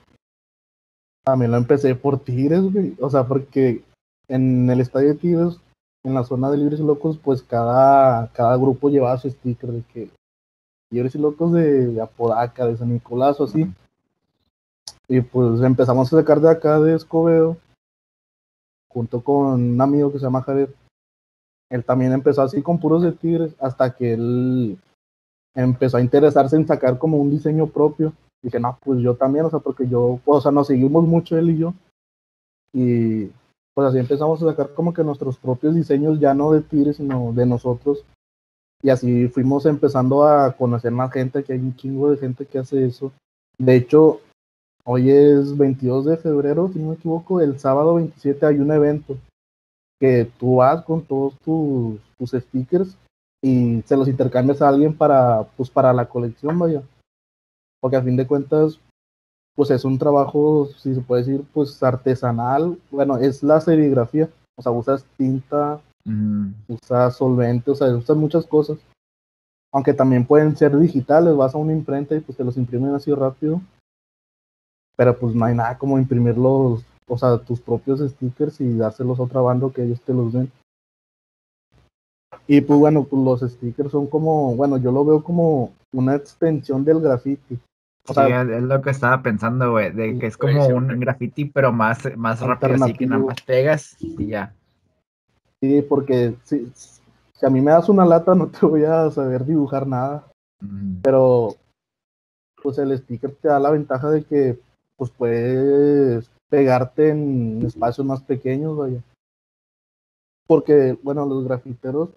también 1.25 1.51
lo 1.51 1.57
empecé 1.57 1.95
por 1.95 2.21
Tigres, 2.21 2.63
güey. 2.73 2.95
O 3.01 3.11
sea, 3.11 3.27
porque 3.27 3.83
en 4.29 4.69
el 4.71 4.81
estadio 4.81 5.09
de 5.09 5.15
Tigres, 5.15 5.61
en 6.05 6.15
la 6.15 6.25
zona 6.25 6.51
de 6.51 6.59
Libres 6.59 6.81
y 6.81 6.85
Locos, 6.85 7.19
pues 7.23 7.43
cada, 7.43 8.29
cada 8.33 8.57
grupo 8.57 8.89
llevaba 8.89 9.19
su 9.19 9.31
sticker 9.31 9.71
de 9.71 9.83
que 9.93 10.11
Libres 10.91 11.15
y 11.15 11.19
Locos 11.19 11.53
de, 11.53 12.01
Apodaca, 12.01 12.67
de 12.67 12.77
San 12.77 12.93
Nicolás 12.93 13.41
o 13.41 13.45
así. 13.45 13.67
Y 15.09 15.21
pues 15.21 15.61
empezamos 15.63 16.13
a 16.13 16.19
sacar 16.19 16.41
de 16.41 16.51
acá 16.51 16.81
de 16.81 16.95
Escobedo, 16.95 17.57
junto 18.93 19.23
con 19.23 19.63
un 19.63 19.81
amigo 19.81 20.13
que 20.13 20.19
se 20.19 20.25
llama 20.25 20.43
Javier. 20.43 20.75
Él 21.71 21.85
también 21.85 22.13
empezó 22.13 22.43
así 22.43 22.63
con 22.63 22.79
puros 22.79 23.03
de 23.03 23.13
Tigres, 23.13 23.55
hasta 23.59 23.95
que 23.95 24.13
él 24.13 24.79
empezó 25.55 25.97
a 25.97 26.03
interesarse 26.03 26.57
en 26.57 26.67
sacar 26.67 26.99
como 26.99 27.19
un 27.19 27.31
diseño 27.31 27.67
propio. 27.67 28.13
Dije, 28.43 28.61
no, 28.61 28.79
pues 28.83 29.01
yo 29.01 29.15
también, 29.15 29.45
o 29.45 29.51
sea, 29.51 29.61
porque 29.61 29.87
yo, 29.89 30.21
o 30.25 30.41
sea, 30.41 30.51
nos 30.51 30.67
seguimos 30.67 31.05
mucho 31.05 31.39
él 31.39 31.51
y 31.51 31.59
yo. 31.59 31.75
Y 32.75 33.27
pues 33.75 33.89
así 33.89 33.99
empezamos 33.99 34.43
a 34.43 34.51
sacar 34.51 34.75
como 34.75 34.93
que 34.93 35.05
nuestros 35.05 35.39
propios 35.39 35.75
diseños, 35.75 36.21
ya 36.21 36.35
no 36.35 36.53
de 36.53 36.61
Tigres, 36.61 36.97
sino 36.97 37.33
de 37.33 37.47
nosotros. 37.47 38.05
Y 38.83 38.91
así 38.91 39.29
fuimos 39.29 39.65
empezando 39.65 40.25
a 40.25 40.53
conocer 40.53 40.91
más 40.91 41.13
gente, 41.13 41.45
que 41.45 41.53
hay 41.53 41.61
un 41.61 41.77
chingo 41.77 42.11
de 42.11 42.17
gente 42.17 42.45
que 42.45 42.59
hace 42.59 42.85
eso. 42.85 43.13
De 43.59 43.77
hecho, 43.77 44.21
hoy 44.85 45.11
es 45.11 45.57
22 45.57 46.05
de 46.07 46.17
febrero, 46.17 46.69
si 46.69 46.79
no 46.79 46.91
me 46.91 46.95
equivoco, 46.95 47.41
el 47.41 47.59
sábado 47.59 47.95
27 47.97 48.47
hay 48.47 48.59
un 48.59 48.73
evento 48.73 49.17
que 50.01 50.29
tú 50.39 50.57
vas 50.57 50.85
con 50.85 51.03
todos 51.03 51.39
tus, 51.45 52.01
tus 52.19 52.31
stickers 52.31 52.97
y 53.43 53.83
se 53.83 53.97
los 53.97 54.09
intercambias 54.09 54.63
a 54.63 54.69
alguien 54.69 54.97
para, 54.97 55.45
pues, 55.57 55.71
para 55.71 55.93
la 55.93 56.09
colección, 56.09 56.59
vaya. 56.59 56.83
Porque 57.81 57.97
a 57.97 58.03
fin 58.03 58.17
de 58.17 58.27
cuentas, 58.27 58.79
pues 59.55 59.71
es 59.71 59.85
un 59.85 59.99
trabajo, 59.99 60.67
si 60.79 60.95
se 60.95 61.01
puede 61.01 61.25
decir, 61.25 61.45
pues 61.53 61.83
artesanal. 61.83 62.79
Bueno, 62.91 63.19
es 63.19 63.43
la 63.43 63.61
serigrafía. 63.61 64.31
O 64.57 64.63
sea, 64.63 64.73
usas 64.73 65.05
tinta, 65.17 65.81
usas 66.69 67.17
solvente, 67.17 67.71
o 67.71 67.75
sea, 67.75 67.89
usas 67.89 68.17
muchas 68.17 68.47
cosas. 68.47 68.79
Aunque 69.73 69.95
también 69.95 70.27
pueden 70.27 70.57
ser 70.57 70.79
digitales, 70.79 71.37
vas 71.37 71.55
a 71.55 71.59
una 71.59 71.73
imprenta 71.73 72.15
y 72.15 72.21
pues 72.21 72.37
te 72.37 72.45
los 72.45 72.57
imprimen 72.57 72.95
así 72.95 73.13
rápido. 73.13 73.61
Pero 75.03 75.19
pues 75.19 75.35
no 75.35 75.45
hay 75.45 75.53
nada 75.57 75.77
como 75.77 75.99
imprimir 75.99 76.39
los, 76.39 76.85
o 77.09 77.19
sea, 77.19 77.37
tus 77.37 77.61
propios 77.61 77.99
stickers 77.99 78.61
y 78.61 78.77
dárselos 78.77 79.19
a 79.19 79.25
otra 79.25 79.41
banda 79.41 79.69
que 79.75 79.83
ellos 79.83 80.01
te 80.03 80.15
los 80.15 80.33
den. 80.33 80.49
Y 82.47 82.61
pues 82.61 82.79
bueno, 82.79 83.03
pues 83.03 83.21
los 83.21 83.41
stickers 83.41 83.91
son 83.91 84.07
como, 84.07 84.55
bueno, 84.55 84.77
yo 84.77 84.93
lo 84.93 85.05
veo 85.05 85.25
como 85.25 85.73
una 85.93 86.15
extensión 86.15 86.85
del 86.85 87.01
graffiti. 87.01 87.59
O 88.09 88.15
sea, 88.15 88.45
Sí, 88.45 88.53
es 88.53 88.63
lo 88.63 88.81
que 88.81 88.91
estaba 88.91 89.21
pensando, 89.23 89.73
güey, 89.73 89.91
de 89.91 90.17
que 90.21 90.29
es 90.29 90.37
como 90.37 90.69
un 90.69 91.01
graffiti, 91.01 91.47
pero 91.47 91.73
más, 91.73 92.17
más 92.17 92.41
rápido, 92.41 92.85
así 92.85 92.95
que 92.95 93.07
nada 93.07 93.25
más 93.25 93.41
pegas 93.45 93.97
y 93.99 94.29
ya. 94.29 94.55
sí, 95.61 95.83
porque 95.83 96.37
si, 96.45 96.71
si 96.75 97.45
a 97.45 97.51
mí 97.51 97.61
me 97.61 97.73
das 97.73 97.89
una 97.89 98.05
lata 98.05 98.35
no 98.37 98.47
te 98.47 98.65
voy 98.65 98.85
a 98.85 99.11
saber 99.11 99.45
dibujar 99.45 99.85
nada. 99.85 100.29
Pero 101.03 101.57
pues 102.63 102.79
el 102.79 102.97
sticker 102.97 103.35
te 103.35 103.49
da 103.49 103.59
la 103.59 103.71
ventaja 103.71 104.09
de 104.09 104.23
que 104.23 104.61
pues 105.11 105.11
puedes 105.17 106.31
pegarte 106.49 107.11
en 107.11 107.63
espacios 107.65 108.07
más 108.07 108.23
pequeños, 108.23 108.77
vaya. 108.77 109.03
Porque, 110.47 110.99
bueno, 111.03 111.25
los 111.27 111.45
grafiteros, 111.45 112.11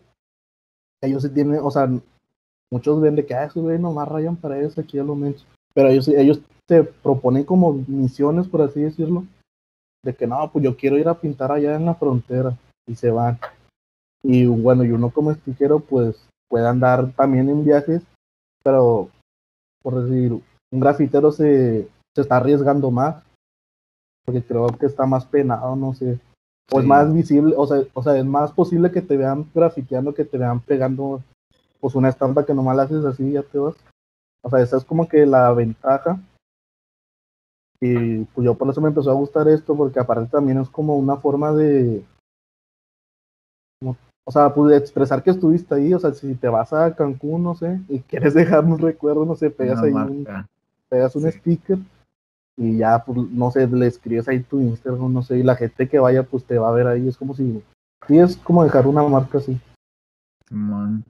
ellos 1.01 1.24
sí 1.24 1.30
tienen, 1.30 1.60
o 1.63 1.72
sea, 1.72 1.89
muchos 2.72 3.01
ven 3.01 3.15
de 3.15 3.25
que, 3.25 3.34
ah, 3.34 3.46
esos 3.46 3.63
güey 3.63 3.80
nomás 3.80 4.08
rayan 4.08 4.36
para 4.36 4.60
eso, 4.60 4.82
aquí 4.82 5.00
a 5.00 5.04
lo 5.04 5.15
menos. 5.15 5.46
Pero 5.74 5.89
ellos, 5.89 6.08
ellos 6.08 6.42
se 6.68 6.84
proponen 6.84 7.44
como 7.44 7.74
misiones, 7.88 8.48
por 8.48 8.62
así 8.62 8.82
decirlo, 8.82 9.25
de 10.04 10.15
que 10.15 10.27
no, 10.27 10.51
pues 10.51 10.63
yo 10.63 10.75
quiero 10.75 10.98
ir 10.98 11.08
a 11.08 11.20
pintar 11.20 11.51
allá 11.51 11.75
en 11.75 11.86
la 11.86 11.96
frontera, 11.96 12.58
y 12.88 12.96
se 12.96 13.10
van. 13.10 13.39
Y 14.24 14.46
bueno, 14.46 14.84
y 14.84 14.92
uno 14.92 15.12
como 15.12 15.34
stickero, 15.34 15.80
pues 15.80 16.27
puede 16.48 16.68
andar 16.68 17.12
también 17.13 17.50
en 17.50 17.63
viajes 17.63 18.04
pero 18.65 19.12
por 19.84 20.04
decir, 20.04 20.42
un 20.72 20.80
grafitero 20.80 21.32
se, 21.32 21.88
se 22.16 22.22
está 22.22 22.38
arriesgando 22.38 22.90
más, 22.92 23.22
porque 24.26 24.42
creo 24.42 24.68
que 24.70 24.86
está 24.86 25.06
más 25.06 25.26
penado, 25.26 25.76
no 25.76 25.94
sé, 25.94 26.20
o 26.72 26.80
es 26.80 26.86
más 26.86 27.14
visible, 27.14 27.54
o 27.58 27.68
sea, 27.68 27.82
o 27.94 28.02
sea, 28.02 28.18
es 28.18 28.26
más 28.26 28.52
posible 28.52 28.90
que 28.92 29.02
te 29.02 29.18
vean 29.18 29.46
grafiteando 29.54 30.14
que 30.14 30.26
te 30.26 30.38
vean 30.38 30.60
pegando 30.62 31.22
pues 31.80 31.94
una 31.94 32.10
estampa 32.10 32.46
que 32.46 32.54
nomás 32.54 32.76
la 32.78 32.84
haces 32.84 33.06
así 33.06 33.24
y 33.28 33.32
ya 33.34 33.44
te 33.44 33.60
vas. 33.60 33.76
O 34.42 34.50
sea, 34.50 34.62
esa 34.62 34.78
es 34.78 34.84
como 34.86 35.08
que 35.08 35.26
la 35.26 35.52
ventaja. 35.54 36.20
Y 37.80 38.24
pues 38.24 38.46
yo 38.46 38.56
por 38.56 38.70
eso 38.70 38.82
me 38.82 38.88
empezó 38.88 39.12
a 39.12 39.16
gustar 39.16 39.48
esto, 39.50 39.76
porque 39.76 40.00
aparte 40.00 40.32
también 40.32 40.58
es 40.60 40.70
como 40.70 40.98
una 40.98 41.18
forma 41.18 41.52
de, 41.52 42.04
como- 43.80 43.98
o 44.24 44.32
sea, 44.32 44.52
pues 44.54 44.72
de 44.72 44.78
expresar 44.78 45.22
que 45.22 45.30
estuviste 45.32 45.76
ahí, 45.76 45.94
o 45.94 46.00
sea, 46.00 46.12
si 46.14 46.34
te 46.36 46.48
vas 46.48 46.74
a 46.74 46.96
Cancún, 46.96 47.44
no 47.44 47.54
sé, 47.54 47.80
y 47.90 48.00
quieres 48.00 48.34
dejar 48.62 48.64
un 48.66 48.80
recuerdo, 48.80 49.26
no 49.26 49.36
sé, 49.36 49.52
pegas 49.52 49.84
Una 49.84 50.04
ahí 50.06 50.10
un, 50.10 50.28
pegas 50.90 51.16
un 51.16 51.24
Sí. 51.24 51.32
sticker 51.38 51.78
y 52.58 52.78
ya, 52.78 53.04
pues, 53.06 53.18
no 53.32 53.52
sé, 53.52 53.68
le 53.68 53.88
escribes 53.88 54.28
ahí 54.28 54.40
tu 54.42 54.60
Instagram, 54.62 55.14
no 55.14 55.22
sé, 55.22 55.38
y 55.38 55.44
la 55.44 55.56
gente 55.56 55.88
que 55.90 56.00
vaya, 56.00 56.24
pues 56.24 56.46
te 56.46 56.58
va 56.58 56.70
a 56.70 56.74
ver 56.74 56.88
ahí, 56.88 57.08
es 57.08 57.18
como 57.18 57.36
si 57.36 57.62
Sí, 58.08 58.20
es 58.20 58.38
como 58.38 58.64
dejar 58.64 58.88
una 58.88 59.04
marca 59.04 59.40
así. 59.40 59.60
Simón. 60.48 61.04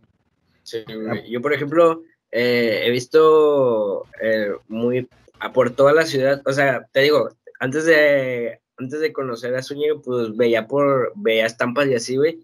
Sí. 0.63 0.83
Yo, 1.29 1.41
por 1.41 1.53
ejemplo, 1.53 2.01
eh, 2.31 2.83
he 2.85 2.89
visto 2.89 4.05
eh, 4.21 4.51
muy 4.67 5.07
a 5.39 5.51
por 5.51 5.71
toda 5.71 5.93
la 5.93 6.05
ciudad, 6.05 6.41
o 6.45 6.53
sea, 6.53 6.87
te 6.93 7.01
digo, 7.01 7.29
antes 7.59 7.85
de 7.85 8.61
antes 8.77 8.99
de 8.99 9.13
conocer 9.13 9.55
a 9.55 9.61
Zúñiga, 9.61 9.95
pues 10.03 10.35
veía 10.35 10.67
por 10.67 11.13
veía 11.15 11.45
estampas 11.45 11.87
y 11.87 11.95
así, 11.95 12.15
güey. 12.15 12.39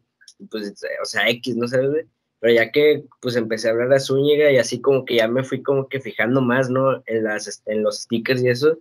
Pues, 0.49 0.73
o 1.01 1.05
sea, 1.05 1.29
X, 1.29 1.55
no 1.55 1.67
sé, 1.67 1.85
güey. 1.85 2.05
Pero 2.39 2.53
ya 2.53 2.71
que 2.71 3.05
pues 3.21 3.35
empecé 3.35 3.67
a 3.67 3.71
hablar 3.71 3.93
a 3.93 3.99
Zúñiga 3.99 4.51
y 4.51 4.57
así 4.57 4.81
como 4.81 5.05
que 5.05 5.15
ya 5.15 5.27
me 5.27 5.43
fui 5.43 5.61
como 5.61 5.87
que 5.87 5.99
fijando 6.01 6.41
más, 6.41 6.69
¿no? 6.69 7.01
En 7.05 7.23
las 7.23 7.61
en 7.65 7.83
los 7.83 8.01
stickers 8.01 8.43
y 8.43 8.49
eso. 8.49 8.77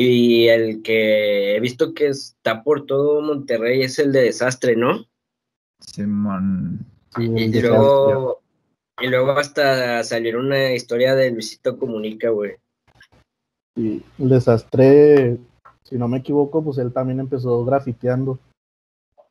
Y 0.00 0.46
el 0.46 0.80
que 0.82 1.56
he 1.56 1.60
visto 1.60 1.92
que 1.92 2.06
está 2.06 2.62
por 2.62 2.86
todo 2.86 3.20
Monterrey 3.20 3.82
es 3.82 3.98
el 3.98 4.12
de 4.12 4.22
desastre, 4.22 4.76
¿no? 4.76 5.04
Simón. 5.80 6.86
Sí, 7.16 7.24
Y, 7.24 7.26
el 7.26 7.38
y 7.38 7.48
desastre. 7.48 7.68
luego, 7.68 8.40
y 9.00 9.06
luego 9.08 9.32
hasta 9.32 10.04
salió 10.04 10.38
una 10.38 10.72
historia 10.72 11.16
de 11.16 11.32
Luisito 11.32 11.76
Comunica, 11.76 12.30
güey. 12.30 12.52
Y 13.74 14.00
el 14.20 14.28
desastre, 14.28 15.36
si 15.82 15.96
no 15.98 16.06
me 16.06 16.18
equivoco, 16.18 16.62
pues 16.62 16.78
él 16.78 16.92
también 16.92 17.18
empezó 17.18 17.64
grafiteando. 17.64 18.38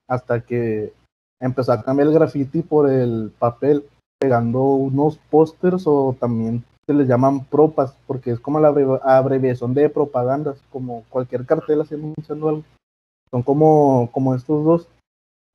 Hasta 0.10 0.42
que 0.42 0.92
empezó 1.40 1.72
a 1.72 1.82
cambiar 1.82 2.10
el 2.10 2.14
graffiti 2.14 2.62
por 2.62 2.90
el 2.90 3.32
papel, 3.40 3.86
pegando 4.20 4.64
unos 4.64 5.18
pósters 5.30 5.84
o 5.86 6.14
también 6.20 6.62
se 6.88 6.94
les 6.94 7.08
llaman 7.08 7.44
propas, 7.46 7.96
porque 8.08 8.32
es 8.32 8.40
como 8.40 8.60
la 8.62 8.70
abre- 8.70 9.00
abreviación 9.04 9.74
de 9.74 9.90
propagandas, 9.90 10.58
como 10.72 11.04
cualquier 11.10 11.46
cartel 11.46 11.82
así 11.82 11.96
anunciando 11.96 12.48
algo. 12.48 12.64
Son 13.30 13.44
como, 13.44 14.10
como 14.12 14.34
estos 14.34 14.64
dos, 14.64 14.88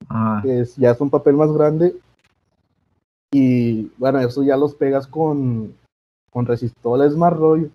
Ah, 0.09 0.41
que 0.43 0.61
es, 0.61 0.77
ya 0.77 0.91
es 0.91 1.01
un 1.01 1.09
papel 1.09 1.35
más 1.37 1.51
grande. 1.53 1.97
Y 3.33 3.87
bueno, 3.97 4.19
eso 4.21 4.43
ya 4.43 4.57
los 4.57 4.75
pegas 4.75 5.07
con, 5.07 5.75
con 6.31 6.45
resistol, 6.45 7.03
es 7.03 7.17
más 7.17 7.33
rollo. 7.33 7.71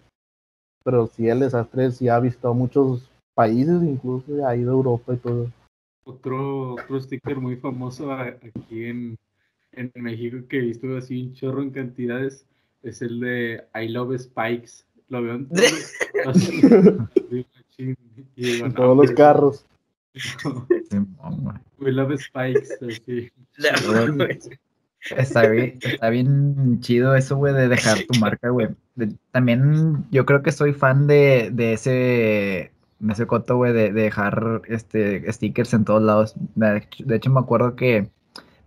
Pero 0.84 1.08
sí, 1.08 1.28
el 1.28 1.40
desastre 1.40 1.90
sí 1.92 2.10
ha 2.10 2.20
visto 2.20 2.48
a 2.50 2.54
muchos 2.54 3.10
países, 3.34 3.82
incluso 3.82 4.46
ha 4.46 4.56
ido 4.56 4.72
a 4.72 4.76
Europa 4.76 5.14
y 5.14 5.18
todo. 5.18 5.48
Otro, 6.06 6.76
otro 6.76 7.00
sticker 7.02 7.38
muy 7.38 7.56
famoso 7.56 8.12
aquí 8.12 8.86
en, 8.86 9.18
en 9.72 9.92
México 9.96 10.38
que 10.48 10.58
he 10.60 10.62
visto 10.62 10.96
así 10.96 11.28
un 11.28 11.34
chorro 11.34 11.62
en 11.64 11.72
cantidades 11.72 12.46
es 12.84 13.02
el 13.02 13.20
de 13.20 13.64
I 13.76 13.88
Love 13.90 14.18
Spikes. 14.20 14.86
Lo 15.10 15.22
veo 15.22 15.36
en 17.78 17.96
todos, 18.74 18.74
todos 18.76 18.98
los 18.98 19.12
carros. 19.12 19.66
We 21.80 21.92
Love 21.92 22.18
Spikes, 22.20 22.70
así. 22.88 23.32
No, 23.58 24.16
güey. 24.16 24.40
Está 25.16 25.48
bien, 25.48 25.78
está 25.82 26.10
bien 26.10 26.80
chido 26.82 27.16
eso, 27.16 27.38
güey, 27.38 27.54
de 27.54 27.68
dejar 27.70 28.00
tu 28.10 28.20
marca, 28.20 28.50
güey. 28.50 28.70
También 29.32 30.06
yo 30.12 30.26
creo 30.26 30.42
que 30.42 30.52
soy 30.52 30.74
fan 30.74 31.06
de, 31.08 31.50
de 31.54 31.74
ese, 31.74 31.92
de 33.00 33.14
ese 33.14 33.28
coto, 33.28 33.58
güey, 33.58 33.74
de, 33.74 33.94
de 33.94 34.02
dejar 34.02 34.64
este 34.68 35.32
stickers 35.32 35.74
en 35.74 35.86
todos 35.86 36.02
lados. 36.02 36.34
De 36.56 36.78
hecho, 36.78 37.06
de 37.06 37.16
hecho, 37.16 37.30
me 37.32 37.40
acuerdo 37.40 37.76
que 37.76 38.10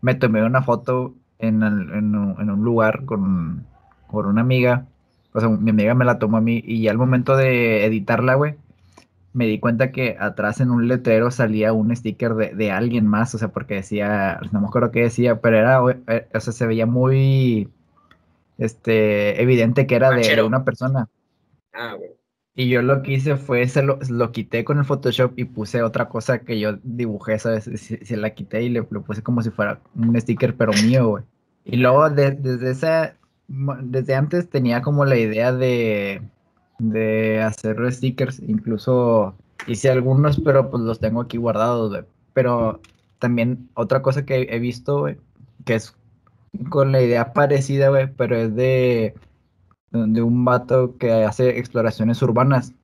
me 0.00 0.14
tomé 0.14 0.42
una 0.44 0.62
foto 0.62 1.14
en, 1.40 1.62
el- 1.62 1.90
en 1.92 2.14
un, 2.14 2.40
en 2.40 2.48
un 2.50 2.62
lugar 2.64 3.04
con, 3.04 3.66
con 4.10 4.26
una 4.26 4.40
amiga. 4.42 4.86
O 5.32 5.40
sea, 5.40 5.48
mi 5.48 5.70
amiga 5.70 5.94
me 5.94 6.04
la 6.04 6.18
tomó 6.18 6.38
a 6.38 6.40
mí 6.40 6.62
y 6.66 6.82
ya 6.82 6.90
al 6.90 6.98
momento 6.98 7.36
de 7.36 7.84
editarla, 7.86 8.34
güey, 8.34 8.56
me 9.32 9.46
di 9.46 9.60
cuenta 9.60 9.92
que 9.92 10.16
atrás 10.18 10.60
en 10.60 10.70
un 10.70 10.88
letrero 10.88 11.30
salía 11.30 11.72
un 11.72 11.94
sticker 11.94 12.34
de, 12.34 12.54
de 12.54 12.72
alguien 12.72 13.06
más, 13.06 13.34
o 13.34 13.38
sea, 13.38 13.48
porque 13.48 13.74
decía, 13.76 14.40
no 14.52 14.60
me 14.60 14.66
acuerdo 14.66 14.90
qué 14.90 15.02
decía, 15.02 15.40
pero 15.40 15.56
era, 15.58 15.80
eh, 16.08 16.26
o 16.34 16.40
sea, 16.40 16.52
se 16.52 16.66
veía 16.66 16.86
muy, 16.86 17.68
este, 18.58 19.40
evidente 19.40 19.86
que 19.86 19.94
era 19.96 20.10
de, 20.10 20.42
una 20.42 20.64
persona. 20.64 21.08
Ah, 21.72 21.94
güey. 21.96 22.10
Y 22.54 22.68
yo 22.68 22.82
lo 22.82 23.02
que 23.02 23.12
hice 23.12 23.36
fue, 23.36 23.66
se 23.68 23.82
lo, 23.82 23.98
lo 24.10 24.32
quité 24.32 24.64
con 24.64 24.78
el 24.78 24.84
Photoshop 24.84 25.32
y 25.36 25.44
puse 25.44 25.82
otra 25.82 26.08
cosa 26.08 26.40
que 26.40 26.58
yo 26.58 26.78
dibujé, 26.82 27.38
¿sabes? 27.38 27.64
Se, 27.64 28.04
se 28.04 28.16
la 28.16 28.30
quité 28.34 28.62
y 28.62 28.68
le, 28.68 28.86
lo 28.90 29.02
puse 29.02 29.22
como 29.22 29.40
si 29.42 29.50
fuera 29.50 29.80
un 29.94 30.20
sticker, 30.20 30.56
pero 30.56 30.72
mío, 30.84 31.08
güey. 31.08 31.24
Y 31.64 31.76
luego 31.76 32.10
de- 32.10 32.32
desde 32.32 32.70
esa, 32.70 33.14
desde 33.82 34.14
antes 34.14 34.48
tenía 34.48 34.82
como 34.82 35.04
la 35.04 35.16
idea 35.16 35.52
de, 35.52 36.22
de 36.78 37.42
hacer 37.42 37.76
stickers, 37.92 38.40
incluso 38.40 39.34
hice 39.66 39.90
algunos, 39.90 40.40
pero 40.40 40.70
pues 40.70 40.82
los 40.82 41.00
tengo 41.00 41.20
aquí 41.22 41.36
guardados. 41.36 42.04
Pero 42.32 42.80
también 43.18 43.68
otra 43.74 44.02
cosa 44.02 44.24
que 44.24 44.48
he 44.50 44.58
visto, 44.58 45.06
que 45.64 45.74
es 45.74 45.94
con 46.68 46.92
la 46.92 47.02
idea 47.02 47.32
parecida, 47.32 47.88
güey, 47.88 48.12
pero 48.14 48.36
es 48.36 48.54
de 48.54 49.14
de 49.90 50.22
un 50.22 50.44
vato 50.44 50.96
que 50.98 51.12
hace 51.24 51.58
exploraciones 51.58 52.22
urbanas. 52.22 52.74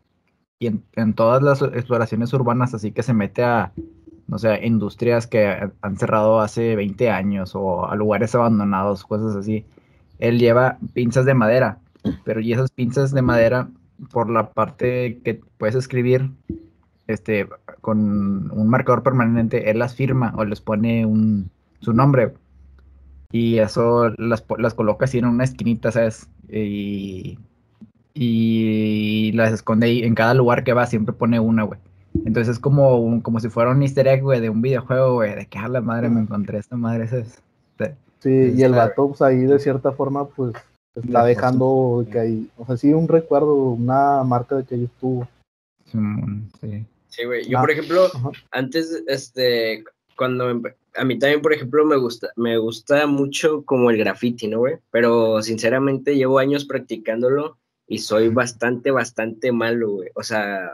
Y 0.58 0.68
en, 0.68 0.84
en 0.94 1.14
todas 1.14 1.42
las 1.42 1.62
exploraciones 1.62 2.32
urbanas, 2.32 2.74
así 2.74 2.92
que 2.92 3.02
se 3.02 3.12
mete 3.12 3.44
a, 3.44 3.72
no 4.26 4.38
sé, 4.38 4.66
industrias 4.66 5.26
que 5.26 5.70
han 5.82 5.96
cerrado 5.98 6.40
hace 6.40 6.76
20 6.76 7.10
años 7.10 7.54
o 7.54 7.86
a 7.86 7.94
lugares 7.94 8.34
abandonados, 8.34 9.04
cosas 9.04 9.36
así. 9.36 9.66
Él 10.18 10.38
lleva 10.38 10.78
pinzas 10.94 11.24
de 11.26 11.34
madera, 11.34 11.78
pero 12.24 12.40
y 12.40 12.52
esas 12.52 12.70
pinzas 12.70 13.12
de 13.12 13.22
madera, 13.22 13.68
por 14.12 14.30
la 14.30 14.50
parte 14.50 15.18
que 15.24 15.40
puedes 15.58 15.74
escribir, 15.74 16.30
este, 17.06 17.48
con 17.80 18.50
un 18.50 18.68
marcador 18.68 19.02
permanente, 19.02 19.70
él 19.70 19.78
las 19.78 19.94
firma 19.94 20.34
o 20.36 20.44
les 20.44 20.60
pone 20.60 21.06
un, 21.06 21.50
su 21.80 21.92
nombre. 21.92 22.32
Y 23.32 23.58
eso 23.58 24.10
las, 24.18 24.44
las 24.58 24.74
coloca 24.74 25.04
así 25.04 25.18
en 25.18 25.26
una 25.26 25.44
esquinita, 25.44 25.90
¿sabes? 25.92 26.28
Y, 26.48 27.38
y 28.14 29.32
las 29.34 29.52
esconde 29.52 29.86
ahí. 29.86 30.02
En 30.04 30.14
cada 30.14 30.34
lugar 30.34 30.64
que 30.64 30.72
va 30.72 30.86
siempre 30.86 31.12
pone 31.14 31.38
una, 31.40 31.64
güey. 31.64 31.78
Entonces 32.24 32.54
es 32.54 32.58
como, 32.58 32.98
un- 32.98 33.20
como 33.20 33.40
si 33.40 33.48
fuera 33.48 33.70
un 33.70 33.82
easter 33.82 34.06
egg, 34.08 34.22
güey, 34.22 34.40
de 34.40 34.48
un 34.50 34.62
videojuego, 34.62 35.14
güey. 35.14 35.34
De 35.34 35.46
que 35.46 35.58
a 35.58 35.68
la 35.68 35.80
madre 35.80 36.08
me 36.08 36.20
encontré 36.20 36.58
esta 36.58 36.76
madre, 36.76 37.08
¿sabes? 37.08 37.42
Sí, 38.20 38.30
y 38.30 38.62
el 38.62 38.72
Está- 38.72 38.86
vato, 38.88 39.08
pues 39.08 39.22
ahí 39.22 39.38
de 39.40 39.58
cierta 39.58 39.92
forma, 39.92 40.26
pues 40.28 40.54
está 40.94 41.22
Le 41.22 41.28
dejando 41.28 42.04
que 42.10 42.18
ahí, 42.18 42.50
o 42.56 42.64
sea, 42.66 42.76
sí, 42.76 42.92
un 42.92 43.06
recuerdo, 43.08 43.54
una 43.54 44.24
marca 44.24 44.56
de 44.56 44.64
que 44.64 44.74
ahí 44.74 44.84
estuvo. 44.84 45.28
Sí. 45.84 46.84
Sí, 47.08 47.24
güey. 47.24 47.48
Yo, 47.48 47.58
Ah, 47.58 47.60
por 47.62 47.70
ejemplo, 47.70 48.06
Ajá. 48.06 48.30
antes, 48.50 49.02
este, 49.06 49.84
cuando 50.16 50.50
empe- 50.50 50.74
a 50.96 51.04
mí 51.04 51.18
también, 51.18 51.42
por 51.42 51.52
ejemplo, 51.52 51.84
me 51.84 51.96
gusta, 51.96 52.28
me 52.36 52.56
gusta 52.58 53.06
mucho 53.06 53.62
como 53.64 53.90
el 53.90 53.98
graffiti, 53.98 54.48
¿no, 54.48 54.58
güey? 54.60 54.76
Pero 54.90 55.42
sinceramente 55.42 56.16
llevo 56.16 56.38
años 56.38 56.64
practicándolo 56.64 57.56
y 57.86 57.98
soy 57.98 58.28
bastante, 58.30 58.90
bastante 58.90 59.52
malo, 59.52 59.90
güey. 59.92 60.08
O 60.14 60.22
sea, 60.22 60.72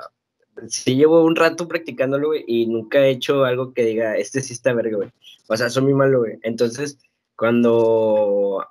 sí 0.68 0.96
llevo 0.96 1.24
un 1.24 1.36
rato 1.36 1.68
practicándolo, 1.68 2.28
güey, 2.28 2.44
y 2.46 2.66
nunca 2.66 3.00
he 3.00 3.10
hecho 3.10 3.44
algo 3.44 3.72
que 3.74 3.84
diga, 3.84 4.16
este 4.16 4.40
sí 4.40 4.52
está 4.54 4.72
verga, 4.72 4.96
güey. 4.96 5.10
O 5.48 5.56
sea, 5.56 5.68
soy 5.68 5.82
muy 5.82 5.94
malo, 5.94 6.20
güey. 6.20 6.38
Entonces, 6.42 6.98
cuando 7.42 8.64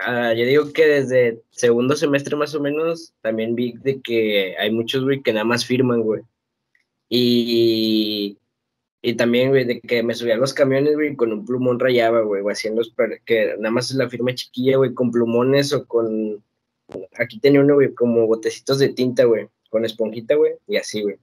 ah, 0.00 0.34
yo 0.34 0.44
digo 0.44 0.70
que 0.74 0.86
desde 0.86 1.40
segundo 1.48 1.96
semestre 1.96 2.36
más 2.36 2.54
o 2.54 2.60
menos, 2.60 3.14
también 3.22 3.54
vi 3.54 3.72
de 3.78 4.02
que 4.02 4.54
hay 4.58 4.70
muchos, 4.70 5.02
güey, 5.02 5.22
que 5.22 5.32
nada 5.32 5.46
más 5.46 5.64
firman, 5.64 6.02
güey. 6.02 6.20
Y, 7.08 8.36
y 9.00 9.14
también, 9.14 9.48
güey, 9.48 9.64
de 9.64 9.80
que 9.80 10.02
me 10.02 10.14
subía 10.14 10.36
los 10.36 10.52
camiones, 10.52 10.94
güey, 10.94 11.16
con 11.16 11.32
un 11.32 11.46
plumón 11.46 11.80
rayaba, 11.80 12.20
güey, 12.20 12.42
haciendo 12.50 12.82
que 13.24 13.54
nada 13.60 13.70
más 13.70 13.94
la 13.94 14.10
firma 14.10 14.34
chiquilla, 14.34 14.76
güey, 14.76 14.92
con 14.92 15.10
plumones 15.10 15.72
o 15.72 15.86
con... 15.86 16.44
Aquí 17.18 17.40
tenía 17.40 17.62
uno, 17.62 17.76
güey, 17.76 17.94
como 17.94 18.26
botecitos 18.26 18.78
de 18.78 18.90
tinta, 18.90 19.24
güey, 19.24 19.48
con 19.70 19.86
esponjita, 19.86 20.34
güey, 20.34 20.52
y 20.66 20.76
así, 20.76 21.00
güey. 21.00 21.16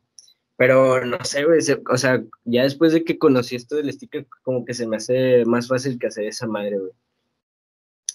Pero 0.57 1.03
no 1.05 1.17
sé, 1.23 1.43
güey, 1.43 1.59
o 1.89 1.97
sea, 1.97 2.23
ya 2.45 2.63
después 2.63 2.93
de 2.93 3.03
que 3.03 3.17
conocí 3.17 3.55
esto 3.55 3.75
del 3.75 3.91
sticker, 3.91 4.25
como 4.43 4.63
que 4.63 4.73
se 4.73 4.87
me 4.87 4.97
hace 4.97 5.43
más 5.45 5.67
fácil 5.67 5.99
que 5.99 6.07
hacer 6.07 6.25
esa 6.25 6.47
madre, 6.47 6.77
güey. 6.77 6.91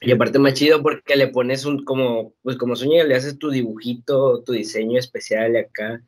Y 0.03 0.13
aparte 0.13 0.39
más 0.39 0.55
chido 0.55 0.83
porque 0.83 1.15
le 1.15 1.29
pones 1.29 1.67
un, 1.67 1.85
como, 1.85 2.33
pues 2.43 2.57
como 2.57 2.75
sueña, 2.75 3.05
le 3.05 3.15
haces 3.15 3.39
tu 3.39 3.51
dibujito, 3.51 4.43
tu 4.43 4.53
diseño 4.53 4.99
especial 4.99 5.55
acá. 5.57 6.03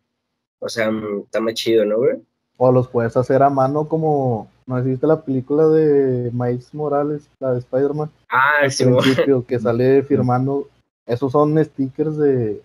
O 0.60 0.68
sea, 0.68 0.90
mm, 0.90 1.24
está 1.24 1.40
más 1.40 1.54
chido, 1.54 1.84
¿no, 1.84 1.98
güey? 1.98 2.16
O 2.56 2.72
los 2.72 2.88
puedes 2.88 3.16
hacer 3.18 3.42
a 3.42 3.50
mano 3.50 3.86
como, 3.86 4.50
¿no 4.66 4.76
has 4.76 4.84
visto 4.84 5.06
la 5.06 5.22
película 5.22 5.68
de 5.68 6.30
Miles 6.32 6.72
Morales, 6.72 7.28
la 7.38 7.52
de 7.52 7.58
Spider-Man? 7.58 8.10
Ah, 8.30 8.70
sí, 8.70 8.84
principio, 8.84 9.44
que 9.44 9.58
sale 9.60 10.02
firmando, 10.04 10.68
esos 11.06 11.32
son 11.32 11.62
stickers 11.62 12.16
de, 12.16 12.62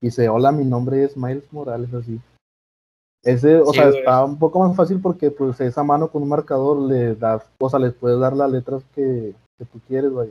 dice, 0.00 0.28
hola, 0.28 0.50
mi 0.50 0.64
nombre 0.64 1.04
es 1.04 1.16
Miles 1.16 1.44
Morales, 1.52 1.92
así. 1.94 2.18
Ese, 3.24 3.56
o 3.60 3.66
Sí, 3.66 3.74
sea, 3.78 3.86
güey. 3.88 3.98
está 4.00 4.24
un 4.24 4.38
poco 4.38 4.60
más 4.60 4.76
fácil 4.76 5.00
porque 5.00 5.30
pues 5.30 5.60
esa 5.60 5.82
mano 5.82 6.08
con 6.08 6.22
un 6.22 6.28
marcador 6.28 6.78
le 6.80 7.14
das, 7.14 7.42
o 7.58 7.70
sea, 7.70 7.78
les 7.78 7.94
puedes 7.94 8.20
dar 8.20 8.36
las 8.36 8.50
letras 8.50 8.84
que, 8.94 9.34
que 9.58 9.64
tú 9.64 9.80
quieres, 9.88 10.10
güey. 10.10 10.30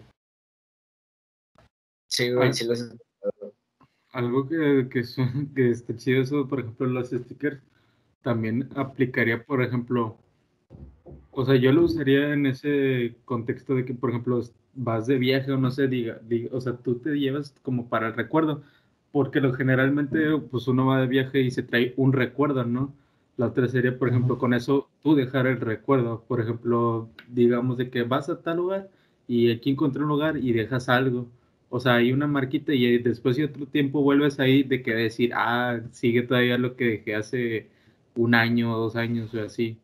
Sí, 2.07 2.31
güey, 2.31 2.53
sí 2.53 2.65
los 2.67 2.95
Algo 4.11 4.47
que, 4.47 4.87
que, 4.91 5.03
son- 5.03 5.47
que 5.55 5.71
está 5.71 5.95
chido 5.95 6.21
eso, 6.21 6.47
por 6.47 6.59
ejemplo, 6.59 6.85
los 6.87 7.09
stickers, 7.09 7.59
también 8.21 8.69
aplicaría, 8.75 9.43
por 9.43 9.63
ejemplo, 9.63 10.17
O 11.31 11.43
sea, 11.45 11.55
yo 11.55 11.71
lo 11.71 11.81
usaría 11.83 12.31
en 12.33 12.45
ese 12.45 13.15
contexto 13.25 13.73
de 13.73 13.85
que, 13.85 13.93
por 13.95 14.11
ejemplo, 14.11 14.39
vas 14.75 15.07
de 15.07 15.17
viaje 15.17 15.51
o 15.51 15.57
no 15.57 15.71
sé, 15.71 15.87
diga, 15.87 16.19
o 16.51 16.61
sea, 16.61 16.73
tú 16.77 16.95
te 16.99 17.09
llevas 17.15 17.55
como 17.63 17.89
para 17.89 18.07
el 18.07 18.13
recuerdo, 18.13 18.61
porque 19.13 19.41
lo 19.41 19.53
generalmente, 19.53 20.19
pues 20.49 20.67
uno 20.67 20.87
va 20.87 20.99
de 20.99 21.07
viaje 21.07 21.39
y 21.41 21.51
se 21.51 21.61
trae 21.61 21.93
un 21.97 22.13
recuerdo, 22.13 22.65
¿no? 22.65 22.91
La 23.37 23.45
otra 23.45 23.67
sería, 23.67 23.97
por 23.97 24.09
ejemplo, 24.09 24.39
con 24.39 24.55
eso 24.55 24.89
tú 25.03 25.13
dejar 25.13 25.45
el 25.45 25.61
recuerdo, 25.61 26.23
por 26.27 26.41
ejemplo, 26.41 27.09
digamos 27.29 27.77
de 27.77 27.91
que 27.91 28.01
vas 28.01 28.29
a 28.29 28.41
tal 28.41 28.57
lugar 28.57 28.89
y 29.27 29.51
aquí 29.51 29.69
encontré 29.69 30.01
un 30.01 30.09
lugar 30.09 30.37
y 30.37 30.51
dejas 30.51 30.89
algo, 30.89 31.27
o 31.69 31.79
sea, 31.79 31.95
hay 31.95 32.11
una 32.11 32.25
marquita 32.25 32.73
y 32.73 32.97
después 32.97 33.37
de 33.37 33.45
otro 33.45 33.67
tiempo 33.67 34.01
vuelves 34.01 34.39
ahí 34.39 34.63
de 34.63 34.81
que 34.81 34.95
decir, 34.95 35.31
ah, 35.35 35.79
sigue 35.91 36.23
todavía 36.23 36.57
lo 36.57 36.75
que 36.75 36.85
dejé 36.85 37.15
hace 37.15 37.67
un 38.15 38.33
año 38.33 38.75
o 38.75 38.79
dos 38.79 38.95
años 38.95 39.31
o 39.35 39.41
así. 39.41 39.77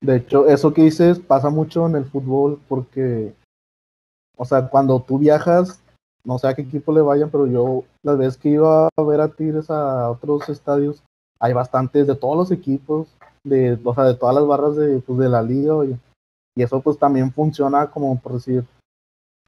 De 0.00 0.16
hecho, 0.16 0.48
eso 0.48 0.74
que 0.74 0.82
dices 0.82 1.20
pasa 1.20 1.48
mucho 1.48 1.86
en 1.86 1.94
el 1.94 2.06
fútbol 2.06 2.58
porque, 2.68 3.34
o 4.36 4.44
sea, 4.44 4.68
cuando 4.68 5.00
tú 5.00 5.20
viajas, 5.20 5.81
no 6.24 6.38
sé 6.38 6.48
a 6.48 6.54
qué 6.54 6.62
equipo 6.62 6.92
le 6.92 7.00
vayan, 7.00 7.30
pero 7.30 7.46
yo 7.46 7.84
las 8.02 8.18
veces 8.18 8.36
que 8.36 8.50
iba 8.50 8.88
a 8.96 9.02
ver 9.02 9.20
a 9.20 9.28
Tigres 9.28 9.70
a 9.70 10.10
otros 10.10 10.48
estadios, 10.48 11.02
hay 11.40 11.52
bastantes 11.52 12.06
de 12.06 12.14
todos 12.14 12.36
los 12.36 12.50
equipos, 12.50 13.08
de, 13.44 13.78
o 13.82 13.94
sea, 13.94 14.04
de 14.04 14.14
todas 14.14 14.34
las 14.34 14.46
barras 14.46 14.76
de, 14.76 15.00
pues, 15.00 15.18
de 15.18 15.28
la 15.28 15.42
liga, 15.42 15.74
oye. 15.74 15.96
Y 16.54 16.62
eso 16.62 16.80
pues 16.80 16.98
también 16.98 17.32
funciona 17.32 17.90
como 17.90 18.20
por 18.20 18.34
decir, 18.34 18.64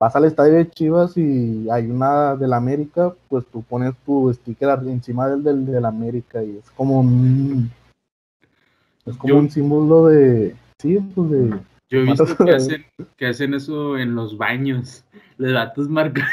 vas 0.00 0.16
al 0.16 0.24
estadio 0.24 0.54
de 0.54 0.70
Chivas 0.70 1.16
y 1.16 1.68
hay 1.70 1.90
una 1.90 2.34
del 2.34 2.54
América, 2.54 3.14
pues 3.28 3.44
tú 3.46 3.62
pones 3.62 3.94
tu 4.06 4.32
sticker 4.32 4.70
encima 4.86 5.28
del 5.28 5.42
del, 5.42 5.66
del 5.66 5.84
América 5.84 6.42
y 6.42 6.56
es 6.56 6.70
como 6.70 7.00
un 7.00 7.70
es 9.06 9.16
como 9.16 9.36
un 9.36 9.50
símbolo 9.50 10.06
de. 10.06 10.56
Sí, 10.80 10.98
pues 11.14 11.30
de. 11.30 11.60
Yo 11.94 12.00
he 12.00 12.04
visto 12.06 12.36
que 12.44 12.50
hacen, 12.50 12.84
que 13.16 13.26
hacen 13.26 13.54
eso 13.54 13.96
en 13.96 14.16
los 14.16 14.36
baños. 14.36 15.04
Le 15.38 15.52
datos 15.52 15.88
marcan. 15.88 16.26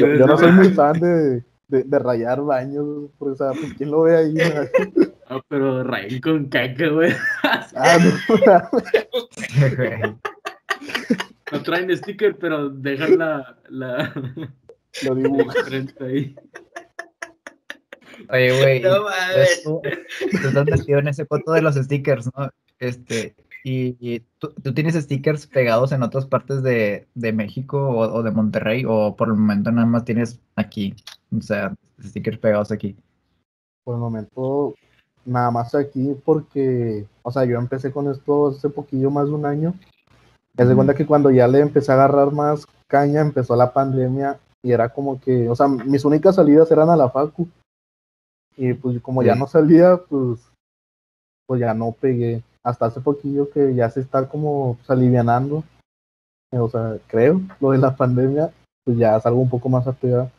yo, 0.00 0.14
yo, 0.16 0.26
no 0.26 0.36
soy 0.36 0.50
muy 0.50 0.70
fan 0.70 0.98
de, 0.98 1.44
de, 1.68 1.84
de 1.84 1.98
rayar 2.00 2.42
baños, 2.42 3.10
porque, 3.16 3.32
o 3.32 3.36
sea, 3.36 3.52
pues, 3.52 3.74
¿quién 3.74 3.92
lo 3.92 4.02
ve 4.02 4.16
ahí? 4.16 4.34
No, 5.30 5.44
pero 5.46 5.84
rayen 5.84 6.22
con 6.22 6.46
caca, 6.46 6.88
güey. 6.88 7.12
Ah, 7.42 7.98
no. 8.00 8.12
no 11.52 11.62
traen 11.62 11.94
sticker, 11.94 12.34
pero 12.38 12.70
dejan 12.70 13.18
la, 13.18 13.58
la, 13.68 14.10
lo 15.04 15.14
dibujan 15.14 15.94
ahí. 16.00 16.34
Oye, 18.30 18.60
güey, 18.60 18.80
no, 18.80 18.90
tú, 19.64 19.80
estás 20.32 20.64
metido 20.66 20.98
en 20.98 21.08
ese 21.08 21.24
foto 21.24 21.52
de 21.52 21.62
los 21.62 21.76
stickers, 21.76 22.30
¿no? 22.36 22.50
Este, 22.78 23.34
y, 23.64 24.20
¿tú, 24.38 24.74
tienes 24.74 24.94
stickers 24.94 25.46
pegados 25.46 25.92
en 25.92 26.02
otras 26.02 26.26
partes 26.26 26.62
de, 26.62 27.06
de 27.14 27.32
México 27.32 27.78
o, 27.78 28.12
o, 28.12 28.22
de 28.22 28.30
Monterrey, 28.30 28.84
o 28.86 29.14
por 29.16 29.28
el 29.28 29.34
momento 29.34 29.70
nada 29.70 29.86
más 29.86 30.04
tienes 30.04 30.40
aquí, 30.56 30.94
o 31.36 31.42
sea, 31.42 31.74
stickers 32.02 32.38
pegados 32.38 32.70
aquí. 32.72 32.96
Por 33.84 33.96
el 33.96 34.00
momento, 34.00 34.74
nada 35.24 35.50
más 35.50 35.74
aquí, 35.74 36.16
porque, 36.24 37.06
o 37.22 37.30
sea, 37.30 37.44
yo 37.44 37.58
empecé 37.58 37.92
con 37.92 38.10
esto 38.10 38.48
hace 38.48 38.68
poquillo 38.68 39.10
más 39.10 39.26
de 39.26 39.32
un 39.32 39.46
año. 39.46 39.74
Me 40.56 40.64
de 40.64 40.74
cuenta 40.74 40.94
que 40.94 41.06
cuando 41.06 41.30
ya 41.30 41.46
le 41.46 41.60
empecé 41.60 41.92
a 41.92 41.94
agarrar 41.94 42.32
más 42.32 42.66
caña, 42.88 43.20
empezó 43.20 43.54
la 43.54 43.72
pandemia 43.72 44.40
y 44.62 44.72
era 44.72 44.88
como 44.88 45.20
que, 45.20 45.48
o 45.48 45.54
sea, 45.54 45.68
mis 45.68 46.04
únicas 46.04 46.34
salidas 46.34 46.70
eran 46.72 46.90
a 46.90 46.96
la 46.96 47.10
facu 47.10 47.48
y 48.58 48.74
pues 48.74 49.00
como 49.00 49.22
ya 49.22 49.36
no 49.36 49.46
salía, 49.46 49.96
pues, 49.96 50.40
pues 51.46 51.60
ya 51.60 51.72
no 51.72 51.92
pegué. 51.92 52.42
Hasta 52.64 52.86
hace 52.86 53.00
poquillo 53.00 53.48
que 53.50 53.74
ya 53.74 53.88
se 53.88 54.00
está 54.00 54.28
como 54.28 54.76
pues, 54.76 54.90
alivianando. 54.90 55.62
O 56.50 56.68
sea, 56.68 56.98
creo, 57.06 57.40
lo 57.60 57.70
de 57.70 57.78
la 57.78 57.94
pandemia, 57.94 58.52
pues 58.84 58.98
ya 58.98 59.20
salgo 59.20 59.40
un 59.40 59.48
poco 59.48 59.68
más 59.68 59.86
a 59.86 59.92
pegar. 59.92 60.30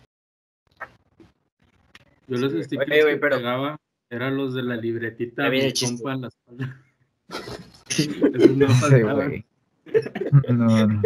Yo 2.27 2.37
los 2.37 2.51
stickers 2.65 2.89
que 2.89 3.17
pero... 3.17 3.37
pegaba 3.37 3.77
eran 4.11 4.35
los 4.35 4.53
de 4.53 4.63
la 4.63 4.75
libretita 4.75 5.49
mi 5.49 5.71
compa 5.73 6.13
en 6.13 6.21
la 6.21 6.27
espalda. 6.27 6.81
Eso 7.89 8.53
no 8.55 8.67
faltaba. 8.69 9.29
no, 10.49 10.87
no. 10.87 11.01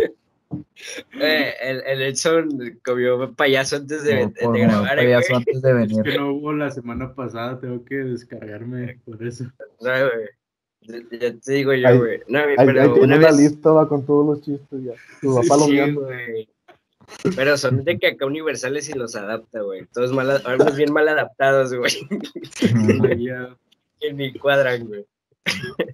Eh, 1.19 1.53
el, 1.61 1.83
el 1.85 2.01
Edson 2.01 2.79
comió 2.83 3.33
payaso 3.33 3.77
antes 3.77 4.03
de, 4.03 4.27
de, 4.27 4.51
de 4.51 4.59
grabar. 4.59 4.99
Eh, 4.99 5.03
payaso 5.03 5.35
antes 5.35 5.61
de 5.61 5.73
venir. 5.73 6.07
Es 6.07 6.13
que 6.13 6.19
no 6.19 6.33
hubo 6.33 6.53
la 6.53 6.71
semana 6.71 7.13
pasada, 7.13 7.59
tengo 7.59 7.83
que 7.85 7.95
descargarme 7.95 8.99
por 9.05 9.25
eso. 9.25 9.45
No, 9.81 9.91
güey. 9.91 10.29
Ya 11.19 11.33
te 11.33 11.53
digo 11.53 11.73
yo, 11.73 11.97
güey. 11.97 12.19
No, 12.27 12.41
pero 12.57 12.81
ahí 12.81 12.87
una 12.99 13.17
vez... 13.17 13.31
la 13.31 13.31
lista, 13.31 13.71
va 13.71 13.87
con 13.87 14.05
todos 14.05 14.25
los 14.25 14.41
chistes 14.41 14.83
ya. 14.83 14.93
Tu 15.21 15.33
papá 15.33 15.63
sí, 15.65 15.77
lo 15.77 16.01
güey. 16.01 16.49
Pero 17.35 17.57
son 17.57 17.83
de 17.83 17.99
que 17.99 18.07
acá 18.07 18.25
universales 18.25 18.89
y 18.89 18.93
los 18.93 19.15
adapta, 19.15 19.61
güey. 19.61 19.85
Todos 19.93 20.11
mal, 20.13 20.41
bien 20.75 20.91
mal 20.91 21.07
adaptados, 21.07 21.73
güey. 21.73 21.91
que 23.99 24.13
ni 24.13 24.33
cuadran, 24.33 24.87
güey. 24.87 25.05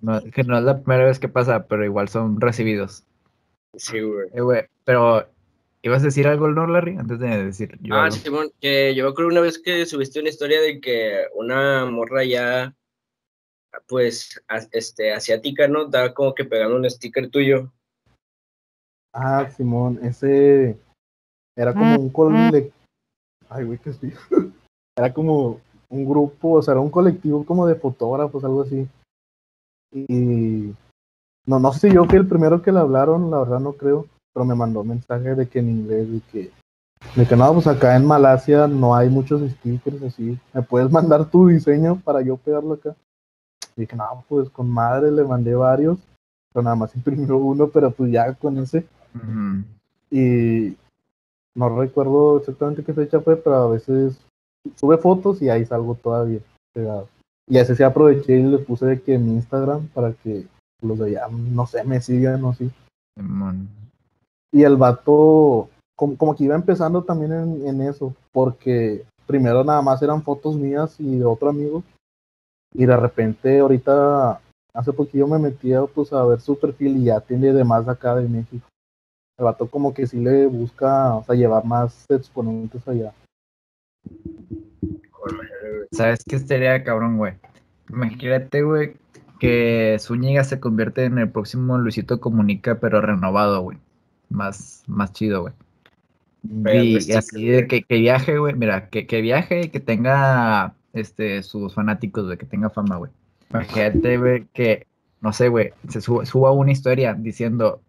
No, 0.02 0.22
que 0.22 0.44
no 0.44 0.58
es 0.58 0.64
la 0.64 0.82
primera 0.82 1.06
vez 1.06 1.20
que 1.20 1.28
pasa, 1.28 1.68
pero 1.68 1.84
igual 1.84 2.10
son 2.10 2.40
recibidos. 2.40 3.04
Sí, 3.76 4.00
güey. 4.00 4.28
Eh, 4.34 4.42
güey. 4.42 4.64
Pero, 4.84 5.28
¿ibas 5.82 6.02
a 6.02 6.06
decir 6.06 6.28
algo, 6.28 6.48
no, 6.50 6.68
Larry? 6.68 6.98
Antes 6.98 7.20
de 7.20 7.46
decir 7.46 7.78
yo. 7.82 7.96
Ah, 7.96 8.12
Simón, 8.12 8.52
que 8.60 8.96
yo 8.96 9.14
creo 9.14 9.28
una 9.28 9.42
vez 9.42 9.60
que 9.60 9.86
subiste 9.86 10.20
una 10.20 10.30
historia 10.30 10.62
de 10.62 10.80
que 10.82 11.26
una 11.36 11.86
morra 11.86 12.24
ya, 12.24 12.76
pues, 13.88 14.42
este, 14.72 15.14
asiática, 15.14 15.68
¿no? 15.68 15.86
Estaba 15.86 16.14
como 16.14 16.34
que 16.34 16.46
pegando 16.46 16.76
un 16.76 16.90
sticker 16.90 17.30
tuyo. 17.30 17.72
Ah, 19.14 19.50
Simón, 19.50 20.00
ese 20.04 20.78
era 21.56 21.74
como 21.74 21.96
un 22.00 22.10
colectivo. 22.10 22.72
Ay, 23.50 23.66
güey, 23.66 23.80
que 23.80 23.94
sí. 23.94 24.14
Era 24.96 25.14
como 25.14 25.62
un 25.90 26.06
grupo, 26.06 26.54
o 26.54 26.62
sea, 26.62 26.74
era 26.74 26.82
un 26.82 26.90
colectivo 26.90 27.46
como 27.46 27.66
de 27.66 27.76
fotógrafos, 27.76 28.44
algo 28.44 28.64
así. 28.64 28.86
Y 29.94 30.74
no, 31.46 31.60
no 31.60 31.74
sé 31.74 31.90
si 31.90 31.96
yo 31.96 32.06
fui 32.06 32.18
el 32.18 32.28
primero 32.28 32.62
que 32.62 32.72
le 32.72 32.80
hablaron, 32.80 33.32
la 33.32 33.40
verdad 33.40 33.60
no 33.60 33.74
creo, 33.74 34.06
pero 34.34 34.46
me 34.46 34.56
mandó 34.56 34.84
mensaje 34.84 35.36
de 35.36 35.48
que 35.48 35.60
en 35.60 35.70
inglés, 35.70 36.12
de 36.12 36.22
que, 36.32 36.52
de 37.16 37.26
que 37.26 37.36
no, 37.36 37.54
pues 37.54 37.68
acá 37.68 37.96
en 37.96 38.06
Malasia 38.06 38.68
no 38.68 38.96
hay 38.96 39.10
muchos 39.10 39.42
stickers 39.52 40.02
así, 40.04 40.38
¿me 40.54 40.62
puedes 40.62 40.92
mandar 40.92 41.26
tu 41.26 41.48
diseño 41.48 42.00
para 42.04 42.22
yo 42.22 42.38
pegarlo 42.38 42.74
acá? 42.74 42.96
Y 43.76 43.82
dije, 43.82 43.96
no, 43.96 44.24
pues 44.28 44.50
con 44.50 44.70
madre 44.70 45.12
le 45.12 45.24
mandé 45.24 45.56
varios, 45.56 45.98
pero 46.54 46.64
nada 46.64 46.76
más 46.76 46.96
imprimió 46.96 47.38
uno, 47.38 47.68
pero 47.68 47.92
pues 47.92 48.12
ya 48.12 48.34
con 48.34 48.58
ese. 48.58 48.86
Y 50.12 50.76
no 51.56 51.70
recuerdo 51.80 52.38
exactamente 52.38 52.84
qué 52.84 52.94
fecha 52.94 53.20
fue, 53.22 53.38
pero 53.38 53.56
a 53.56 53.70
veces 53.70 54.18
sube 54.76 54.98
fotos 54.98 55.42
y 55.42 55.50
ahí 55.50 55.66
salgo 55.66 55.96
todavía 55.96 56.40
pegado. 56.74 57.08
Y 57.48 57.58
así 57.58 57.76
se 57.76 57.84
aproveché 57.84 58.38
y 58.38 58.44
le 58.44 58.60
puse 58.60 58.86
de 58.86 59.02
que 59.02 59.16
en 59.16 59.26
mi 59.26 59.34
Instagram 59.34 59.88
para 59.88 60.14
que 60.14 60.46
los 60.82 61.00
de 61.00 61.08
allá, 61.08 61.28
no 61.30 61.66
sé, 61.66 61.84
me 61.84 62.02
siguen 62.02 62.44
o 62.44 62.54
sí. 62.54 62.72
Y 64.52 64.64
el 64.64 64.78
vato, 64.78 65.70
como, 65.96 66.18
como, 66.18 66.36
que 66.36 66.46
iba 66.46 66.56
empezando 66.56 67.04
también 67.04 67.34
en, 67.34 67.68
en, 67.68 67.82
eso, 67.82 68.16
porque 68.32 69.06
primero 69.28 69.64
nada 69.64 69.82
más 69.82 70.02
eran 70.02 70.24
fotos 70.24 70.56
mías 70.56 70.96
y 71.00 71.18
de 71.18 71.26
otro 71.26 71.50
amigo, 71.50 71.84
y 72.74 72.86
de 72.86 72.98
repente 72.98 73.60
ahorita, 73.60 74.42
hace 74.74 74.94
poquillo 74.94 75.28
me 75.28 75.40
metí 75.40 75.72
pues, 75.94 76.14
a 76.14 76.26
ver 76.26 76.40
su 76.40 76.60
perfil 76.60 76.98
y 76.98 77.06
ya 77.06 77.20
tiene 77.20 77.52
de 77.54 77.64
más 77.64 77.88
acá 77.88 78.16
de 78.16 78.28
México. 78.28 78.68
El 79.38 79.46
vato 79.46 79.70
como 79.70 79.94
que 79.94 80.06
sí 80.06 80.20
le 80.20 80.48
busca, 80.48 81.16
o 81.16 81.24
sea, 81.24 81.36
llevar 81.36 81.66
más 81.66 82.06
exponentes 82.10 82.86
allá. 82.88 83.14
¿Sabes 85.92 86.24
qué 86.28 86.36
estaría 86.36 86.84
cabrón, 86.84 87.18
güey? 87.18 87.34
Imagínate, 87.90 88.62
güey, 88.62 88.96
que 89.40 89.98
Zúñiga 90.00 90.44
se 90.44 90.60
convierte 90.60 91.06
en 91.06 91.18
el 91.18 91.30
próximo 91.30 91.78
Luisito 91.78 92.20
Comunica, 92.20 92.80
pero 92.80 93.02
renovado, 93.02 93.62
güey. 93.62 93.78
Más, 94.30 94.84
más 94.88 95.14
chido, 95.14 95.42
güey. 95.42 95.54
Y, 96.44 96.94
pues, 96.94 97.16
así 97.16 97.46
de 97.48 97.68
que, 97.68 97.84
que 97.84 97.96
viaje, 97.98 98.38
güey. 98.38 98.54
Mira, 98.54 98.90
que, 98.90 99.08
que 99.08 99.22
viaje 99.22 99.62
y 99.62 99.70
que 99.70 99.80
tenga 99.80 100.74
este, 100.94 101.42
sus 101.44 101.74
fanáticos, 101.74 102.26
güey, 102.26 102.38
que 102.38 102.46
tenga 102.46 102.70
fama, 102.70 102.98
güey. 102.98 103.12
Imagínate, 103.50 104.18
güey, 104.18 104.46
que, 104.54 104.86
no 105.22 105.34
sé, 105.34 105.50
güey, 105.50 105.72
se 105.88 106.02
suba, 106.02 106.26
suba, 106.26 106.52
una 106.52 106.72
historia 106.72 107.14
diciendo, 107.14 107.82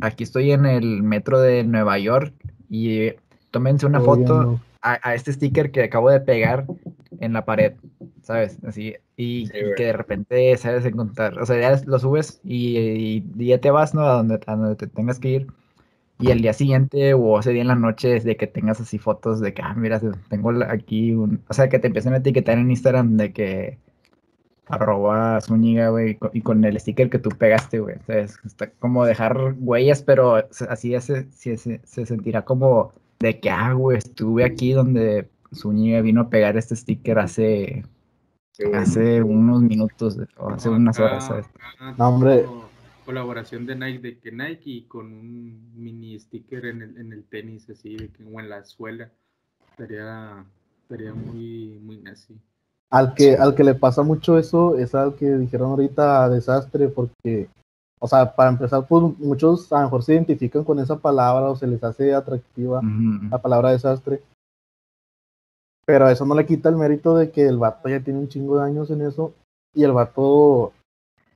aquí 0.00 0.24
estoy 0.24 0.52
en 0.52 0.66
el 0.66 1.02
metro 1.02 1.40
de 1.40 1.64
Nueva 1.64 1.98
York 1.98 2.34
y 2.68 3.12
tómense 3.50 3.86
una 3.86 4.00
foto 4.00 4.60
a, 4.82 4.98
a, 5.02 5.14
este 5.14 5.32
sticker 5.32 5.70
que 5.70 5.84
acabo 5.84 6.10
de 6.10 6.20
pegar 6.20 6.66
en 7.20 7.32
la 7.32 7.44
pared, 7.44 7.74
¿sabes? 8.22 8.58
Así, 8.64 8.94
y, 9.16 9.48
que 9.48 9.84
de 9.84 9.92
repente 9.92 10.56
sabes 10.56 10.84
encontrar, 10.84 11.38
o 11.40 11.46
sea, 11.46 11.60
ya 11.60 11.82
lo 11.86 11.98
subes 11.98 12.40
y, 12.44 13.22
ya 13.36 13.60
te 13.60 13.70
vas, 13.70 13.94
¿no? 13.94 14.02
A 14.02 14.14
donde, 14.14 14.40
a 14.46 14.56
donde 14.56 14.76
te 14.76 14.86
tengas 14.86 15.18
que 15.18 15.28
ir. 15.30 15.46
Y 16.20 16.30
el 16.32 16.42
día 16.42 16.52
siguiente 16.52 17.14
o 17.14 17.38
ese 17.38 17.52
día 17.52 17.62
en 17.62 17.68
la 17.68 17.76
noche 17.76 18.16
es 18.16 18.24
de 18.24 18.36
que 18.36 18.48
tengas 18.48 18.80
así 18.80 18.98
fotos 18.98 19.40
de 19.40 19.54
que, 19.54 19.62
ah, 19.62 19.74
mira, 19.76 20.00
tengo 20.28 20.50
aquí 20.68 21.12
un, 21.12 21.42
o 21.48 21.54
sea, 21.54 21.68
que 21.68 21.78
te 21.78 21.86
empiecen 21.88 22.14
a 22.14 22.18
etiquetar 22.18 22.58
en 22.58 22.70
Instagram 22.70 23.16
de 23.16 23.32
que 23.32 23.78
arroba 24.66 25.40
Zúñiga, 25.40 25.88
güey, 25.90 26.18
y 26.32 26.42
con- 26.42 26.64
el 26.64 26.78
sticker 26.80 27.08
que 27.10 27.18
tú 27.18 27.30
pegaste, 27.30 27.80
güey. 27.80 27.94
Entonces, 27.96 28.38
está 28.44 28.70
como 28.70 29.04
dejar 29.06 29.54
huellas, 29.58 30.02
pero 30.02 30.36
así 30.68 30.98
se, 31.00 31.30
se- 31.32 31.80
se 31.84 32.06
sentirá 32.06 32.44
como 32.44 32.92
de 33.20 33.40
que, 33.40 33.50
ah, 33.50 33.72
güey, 33.72 33.98
estuve 33.98 34.44
aquí 34.44 34.72
donde 34.72 35.28
Zúñiga 35.54 36.00
vino 36.02 36.22
a 36.22 36.30
pegar 36.30 36.56
este 36.56 36.76
sticker 36.76 37.18
hace, 37.18 37.84
Sí, 38.52 38.64
hace 38.74 39.22
unos 39.22 39.62
minutos 39.62 40.18
o 40.36 40.50
hace 40.50 40.68
unas 40.68 40.98
horas, 40.98 41.26
¿sabes? 41.26 41.46
acá 41.46 41.94
No, 41.96 42.08
hombre. 42.08 42.44
Colaboración 43.04 43.64
de 43.64 43.74
Nike, 43.74 43.98
de 44.00 44.18
que 44.18 44.32
Nike 44.32 44.70
y 44.70 44.82
con 44.82 45.06
un 45.06 45.72
mini 45.74 46.18
sticker 46.18 46.66
en 46.66 46.82
el, 46.82 46.98
en 46.98 47.12
el 47.12 47.24
tenis, 47.24 47.70
así, 47.70 47.96
de 47.96 48.08
que, 48.08 48.24
o 48.24 48.38
en 48.40 48.50
la 48.50 48.64
suela. 48.64 49.10
Estaría, 49.70 50.44
estaría 50.82 51.14
muy, 51.14 51.78
muy 51.82 51.98
nazi. 51.98 52.36
Al 52.90 53.14
que, 53.14 53.36
al 53.36 53.54
que 53.54 53.64
le 53.64 53.74
pasa 53.74 54.02
mucho 54.02 54.38
eso 54.38 54.76
es 54.76 54.94
al 54.94 55.14
que 55.14 55.26
dijeron 55.36 55.70
ahorita 55.70 56.28
desastre, 56.28 56.88
porque, 56.88 57.48
o 57.98 58.08
sea, 58.08 58.34
para 58.34 58.50
empezar, 58.50 58.86
pues 58.86 59.16
muchos 59.18 59.72
a 59.72 59.78
lo 59.78 59.84
mejor 59.84 60.02
se 60.02 60.14
identifican 60.14 60.64
con 60.64 60.78
esa 60.78 60.96
palabra 60.96 61.48
o 61.48 61.56
se 61.56 61.66
les 61.66 61.82
hace 61.84 62.12
atractiva 62.12 62.80
Ujú. 62.80 63.28
la 63.30 63.40
palabra 63.40 63.70
desastre. 63.70 64.20
Pero 65.88 66.06
eso 66.10 66.26
no 66.26 66.34
le 66.34 66.44
quita 66.44 66.68
el 66.68 66.76
mérito 66.76 67.16
de 67.16 67.30
que 67.30 67.46
el 67.48 67.56
vato 67.56 67.88
ya 67.88 68.00
tiene 68.00 68.18
un 68.20 68.28
chingo 68.28 68.58
de 68.58 68.64
años 68.66 68.90
en 68.90 69.00
eso 69.00 69.32
y 69.74 69.84
el 69.84 69.92
vato 69.92 70.74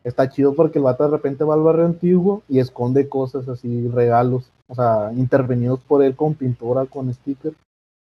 está 0.05 0.29
chido 0.29 0.55
porque 0.55 0.79
el 0.79 0.85
vato 0.85 1.05
de 1.05 1.11
repente 1.11 1.43
va 1.43 1.55
al 1.55 1.62
barrio 1.62 1.87
antiguo 1.87 2.43
y 2.51 2.59
esconde 2.59 3.09
cosas 3.09 3.49
así, 3.49 3.88
regalos, 3.88 4.51
o 4.69 4.75
sea, 4.75 5.11
intervenidos 5.17 5.81
por 5.81 6.03
él 6.03 6.15
con 6.15 6.35
pintura, 6.35 6.85
con 6.85 7.11
sticker. 7.15 7.55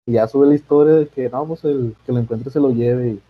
Y 0.07 0.11
ya 0.13 0.27
sube 0.27 0.45
la 0.45 0.53
historia 0.53 0.93
de 0.93 1.07
que 1.07 1.27
no, 1.31 1.47
pues 1.47 1.63
el 1.65 1.95
que 2.05 2.11
lo 2.11 2.19
encuentre 2.19 2.51
se 2.51 2.59
lo 2.59 2.69
lleve 2.69 3.09
y, 3.13 3.21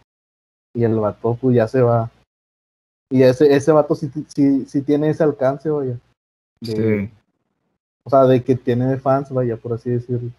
y 0.73 0.83
el 0.83 0.95
vato 0.99 1.37
pues 1.39 1.55
ya 1.55 1.69
se 1.69 1.81
va. 1.81 2.11
Y 3.09 3.23
ese, 3.23 3.55
ese 3.55 3.71
vato 3.71 3.95
sí, 3.95 4.11
sí, 4.27 4.65
sí 4.65 4.81
tiene 4.81 5.09
ese 5.09 5.23
alcance, 5.23 5.69
vaya. 5.69 5.97
De- 6.59 7.07
Sí. 7.07 7.09
o 8.03 8.09
sea, 8.09 8.25
de 8.25 8.43
que 8.43 8.55
tiene 8.57 8.97
fans, 8.97 9.29
vaya, 9.31 9.55
por 9.55 9.71
así 9.71 9.89
decirlo. 9.91 10.31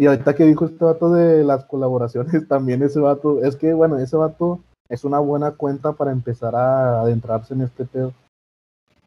Y 0.00 0.06
ahorita 0.06 0.34
que 0.34 0.46
dijo 0.46 0.64
este 0.64 0.82
vato 0.82 1.12
de 1.12 1.44
las 1.44 1.66
colaboraciones, 1.66 2.32
también 2.48 2.82
ese 2.82 2.98
vato, 3.00 3.44
es 3.44 3.54
que 3.54 3.74
bueno, 3.74 3.98
ese 3.98 4.16
vato 4.16 4.60
es 4.88 5.04
una 5.04 5.18
buena 5.18 5.50
cuenta 5.50 5.92
para 5.92 6.10
empezar 6.10 6.56
a 6.56 7.02
adentrarse 7.02 7.52
en 7.52 7.60
este 7.60 7.84
pedo. 7.84 8.14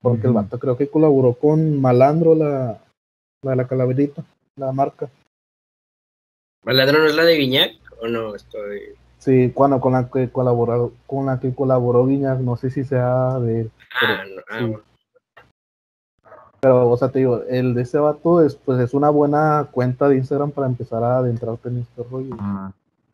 Porque 0.03 0.27
el 0.27 0.33
vato 0.33 0.59
creo 0.59 0.77
que 0.77 0.87
colaboró 0.87 1.33
con 1.33 1.81
Malandro, 1.81 2.35
la, 2.35 2.79
la 3.41 3.51
de 3.51 3.57
la 3.57 3.67
calaverita, 3.67 4.23
la 4.55 4.71
marca. 4.71 5.09
¿Malandro 6.63 6.99
no 6.99 7.05
es 7.07 7.15
la 7.15 7.23
de 7.23 7.37
Guiñac 7.37 7.71
o 7.99 8.07
no? 8.07 8.35
Estoy... 8.35 8.81
Sí, 9.17 9.51
cuando 9.51 9.81
con 9.81 9.93
la 9.93 10.11
que 10.11 10.29
colaboró, 10.29 10.93
con 11.07 11.25
la 11.25 11.39
que 11.39 11.55
colaboró 11.55 12.05
Guiñac, 12.05 12.37
no 12.37 12.55
sé 12.55 12.69
si 12.69 12.83
sea 12.83 13.39
de 13.39 13.61
él. 13.61 13.71
Ah, 13.99 14.23
no, 14.27 14.41
ah, 14.47 14.59
sí. 14.59 14.65
bueno. 14.65 14.92
Pero, 16.63 16.89
o 16.89 16.95
sea, 16.97 17.09
te 17.09 17.19
digo, 17.19 17.43
el 17.49 17.73
de 17.73 17.81
ese 17.81 17.97
vato 17.97 18.41
es, 18.41 18.55
pues, 18.55 18.79
es 18.79 18.93
una 18.93 19.09
buena 19.09 19.67
cuenta 19.69 20.07
de 20.07 20.15
Instagram 20.15 20.51
para 20.51 20.65
empezar 20.67 21.03
a 21.03 21.17
adentrarte 21.17 21.67
en 21.67 21.79
este 21.79 22.03
rollo. 22.09 22.37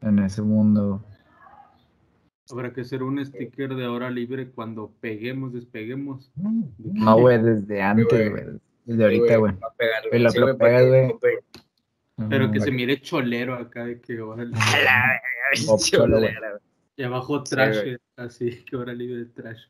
En 0.01 0.19
ese 0.19 0.43
mundo. 0.43 1.01
Habrá 2.51 2.71
que 2.71 2.81
hacer 2.81 3.01
un 3.01 3.23
sticker 3.25 3.73
de 3.73 3.88
hora 3.88 4.12
libre 4.12 4.51
cuando 4.51 4.91
peguemos, 5.01 5.51
despeguemos. 5.51 6.31
No, 6.77 7.19
güey, 7.19 7.41
desde 7.41 7.81
antes, 7.81 8.29
güey. 8.31 8.43
Desde 8.85 9.03
ahorita, 9.03 9.38
güey. 9.38 9.53
Lo- 10.21 10.29
Sí, 10.29 10.38
lo 10.38 10.45
güey, 10.45 10.57
pegas. 10.57 11.12
Pero 12.29 12.51
que 12.51 12.59
se 12.59 12.69
mire 12.69 13.01
cholero 13.01 13.55
acá, 13.55 13.85
de 13.85 13.99
que 13.99 14.21
órale. 14.21 14.51
A 14.55 14.77
la 14.83 15.21
verga, 15.55 15.73
O 15.73 15.79
cholo, 15.79 16.17
güey. 16.19 16.29
cholera, 16.29 16.49
güey. 16.51 16.62
Y 16.97 17.03
abajo 17.03 17.41
trash, 17.43 17.95
así, 18.15 18.63
que 18.65 18.75
hora 18.75 18.93
libre 18.93 19.25
trash. 19.25 19.63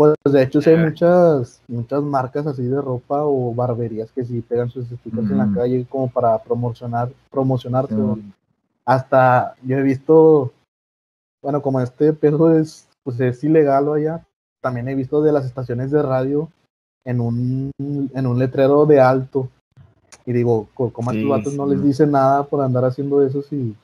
Pues 0.00 0.14
de 0.32 0.42
hecho 0.42 0.62
sí 0.62 0.70
hay 0.70 0.78
muchas, 0.78 1.60
muchas 1.68 2.02
marcas 2.02 2.46
así 2.46 2.62
de 2.62 2.80
ropa 2.80 3.22
o 3.22 3.52
barberías 3.54 4.10
que 4.12 4.24
sí 4.24 4.40
pegan 4.40 4.70
sus 4.70 4.86
stickers 4.86 5.30
en 5.30 5.36
la 5.36 5.44
Ujú. 5.44 5.54
calle 5.56 5.86
como 5.90 6.08
para 6.10 6.38
promocionar, 6.42 7.12
promocionarse. 7.30 7.94
Güey. 7.94 8.22
Hasta 8.86 9.56
yo 9.62 9.76
he 9.76 9.82
visto, 9.82 10.52
bueno, 11.42 11.60
como 11.60 11.82
este 11.82 12.14
pedo 12.14 12.50
es, 12.58 12.88
pues 13.04 13.20
es 13.20 13.44
ilegal 13.44 13.92
allá, 13.92 14.24
también 14.62 14.88
he 14.88 14.94
visto 14.94 15.20
de 15.20 15.32
las 15.32 15.44
estaciones 15.44 15.90
de 15.90 16.00
radio 16.00 16.48
en 17.04 17.20
un, 17.20 17.70
en 17.78 18.26
un 18.26 18.38
letrero 18.38 18.86
de 18.86 19.00
alto. 19.00 19.50
Y 20.24 20.32
digo, 20.32 20.66
co- 20.72 20.90
como 20.94 21.10
a 21.10 21.12
estos 21.12 21.24
Sí, 21.26 21.30
vatos 21.30 21.52
no 21.52 21.66
sí. 21.68 21.74
les 21.74 21.84
dicen 21.84 22.10
nada 22.12 22.44
por 22.44 22.62
andar 22.62 22.86
haciendo 22.86 23.22
eso, 23.22 23.42
sí. 23.42 23.76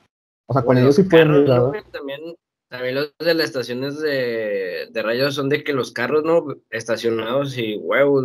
O 0.48 0.54
sea, 0.54 0.62
con 0.62 0.76
Bueno, 0.76 0.80
ellos 0.80 0.96
sí 0.96 1.02
pueden. 1.02 1.44
También, 1.92 2.20
también 2.68 2.94
los 2.96 3.14
de 3.18 3.34
las 3.34 3.46
estaciones 3.46 4.00
de, 4.00 4.88
de 4.90 5.02
radio 5.02 5.30
son 5.30 5.48
de 5.48 5.62
que 5.64 5.72
los 5.72 5.92
carros, 5.92 6.24
¿no? 6.24 6.44
Estacionados 6.70 7.56
y 7.58 7.76
huevos. 7.76 8.24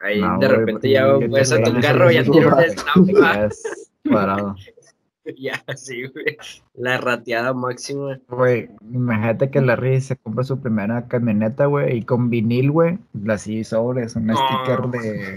Ahí 0.00 0.20
No, 0.20 0.38
de 0.38 0.48
repente 0.48 0.90
ya 0.90 1.06
ves 1.14 1.52
a 1.52 1.62
tu 1.62 1.80
carro 1.80 2.10
y 2.10 2.14
ya 2.14 2.22
tiene 2.22 2.46
una 2.46 2.64
estampa. 2.64 3.48
Cuadrado. 4.08 4.56
Ya, 5.36 5.62
sí, 5.76 6.06
güey. 6.06 6.38
La 6.72 6.96
rateada 6.96 7.52
máxima. 7.52 8.18
Güey, 8.28 8.70
imagínate 8.90 9.50
que 9.50 9.60
Larry 9.60 10.00
se 10.00 10.16
compra 10.16 10.42
su 10.42 10.58
primera 10.58 11.06
camioneta, 11.06 11.66
güey, 11.66 11.98
y 11.98 12.02
con 12.02 12.30
vinil, 12.30 12.70
güey, 12.70 12.98
así 13.28 13.62
sobres, 13.62 14.16
un 14.16 14.28
No. 14.28 14.34
sticker 14.34 14.86
de, 14.88 15.36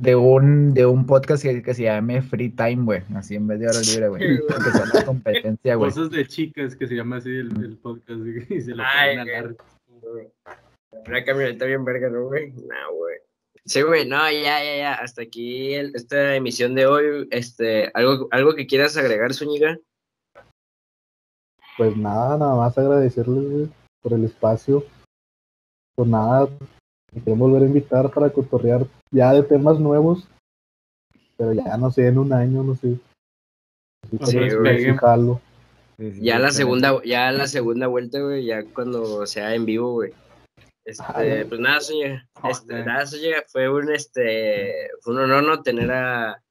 de 0.00 0.14
un 0.14 0.74
de 0.74 0.86
un 0.86 1.06
podcast 1.06 1.42
que, 1.42 1.62
que 1.62 1.74
se 1.74 1.82
llame 1.82 2.22
Free 2.22 2.50
Time, 2.50 2.84
güey, 2.84 3.02
así 3.16 3.34
en 3.34 3.46
vez 3.48 3.58
de 3.58 3.68
hora 3.68 3.80
libre, 3.80 4.08
güey. 4.08 4.22
Sí, 4.22 4.42
güey. 4.42 4.58
Que 4.64 4.70
sea 4.70 4.86
la 4.94 5.04
competencia, 5.04 5.74
güey. 5.74 5.90
Cosas 5.90 6.10
de 6.10 6.26
chicas 6.26 6.76
que 6.76 6.86
se 6.86 6.94
llama 6.94 7.16
así 7.16 7.30
el, 7.30 7.48
el 7.64 7.76
podcast 7.78 8.20
y 8.48 8.60
se 8.60 8.74
lo 8.74 8.84
ponen 8.84 9.18
a. 9.20 9.54
Una 11.06 11.24
camioneta 11.24 11.64
bien 11.64 11.84
verga, 11.84 12.08
¿no, 12.08 12.26
güey? 12.26 12.52
No, 12.52 12.94
güey. 12.96 13.16
Sí, 13.64 13.82
güey, 13.82 14.08
no, 14.08 14.18
ya, 14.30 14.62
ya, 14.64 14.76
ya. 14.76 14.94
Hasta 14.94 15.22
aquí 15.22 15.74
el- 15.74 15.94
esta 15.94 16.34
emisión 16.36 16.74
de 16.74 16.86
hoy. 16.86 17.28
Este, 17.30 17.90
algo, 17.94 18.28
algo 18.30 18.54
que 18.54 18.66
quieras 18.66 18.96
agregar, 18.96 19.34
Zúñiga. 19.34 19.78
Pues 21.76 21.96
nada, 21.96 22.38
nada 22.38 22.56
más 22.56 22.76
agradecerles 22.78 23.50
güey, 23.50 23.68
por 24.00 24.12
el 24.14 24.24
espacio. 24.24 24.84
Por 25.94 26.06
nada, 26.06 26.48
me 27.12 27.22
quieren 27.22 27.38
volver 27.38 27.62
a 27.62 27.66
invitar 27.66 28.10
para 28.10 28.30
cotorrear 28.30 28.86
ya 29.10 29.32
de 29.32 29.42
temas 29.42 29.78
nuevos. 29.78 30.28
Pero 31.36 31.52
ya 31.52 31.76
no 31.76 31.90
sé, 31.90 32.08
en 32.08 32.18
un 32.18 32.32
año, 32.32 32.62
no 32.62 32.74
sé. 32.74 32.98
Sí 34.24 34.38
Ya 36.20 36.38
la 36.38 36.50
segunda, 36.50 37.00
ya 37.04 37.30
la 37.32 37.46
segunda 37.46 37.86
vuelta, 37.86 38.20
güey, 38.20 38.44
ya 38.44 38.64
cuando 38.64 39.26
sea 39.26 39.54
en 39.54 39.64
vivo, 39.64 39.92
güey. 39.92 40.12
Este, 40.84 41.04
Ay. 41.14 41.44
pues 41.44 41.60
nada, 41.60 41.80
Zúñiga. 41.80 42.26
Este, 42.44 42.72
Joder. 42.72 42.86
nada, 42.86 43.06
Zúñiga, 43.06 43.44
fue 43.48 43.68
un 43.68 43.92
este, 43.92 44.88
fue 45.02 45.14
un 45.14 45.20
honor 45.20 45.44
no 45.44 45.62
tener 45.62 45.92
a 45.92 46.42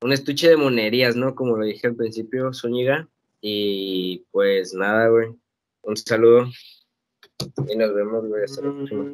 un 0.00 0.12
estuche 0.12 0.48
de 0.48 0.56
monerías, 0.56 1.16
¿no? 1.16 1.34
Como 1.34 1.56
lo 1.56 1.64
dije 1.64 1.86
al 1.86 1.96
principio, 1.96 2.52
Zúñiga. 2.52 3.08
Y 3.40 4.24
pues 4.30 4.74
nada, 4.74 5.08
güey. 5.08 5.28
Un 5.82 5.96
saludo. 5.96 6.46
Y 7.68 7.76
nos 7.76 7.94
vemos, 7.94 8.26
güey. 8.26 8.44
Hasta 8.44 8.62
la 8.62 8.72
próxima. 8.72 9.04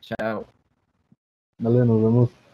Chao. 0.00 0.55
Dale, 1.58 1.84
nos 1.86 2.02
vemos. 2.02 2.45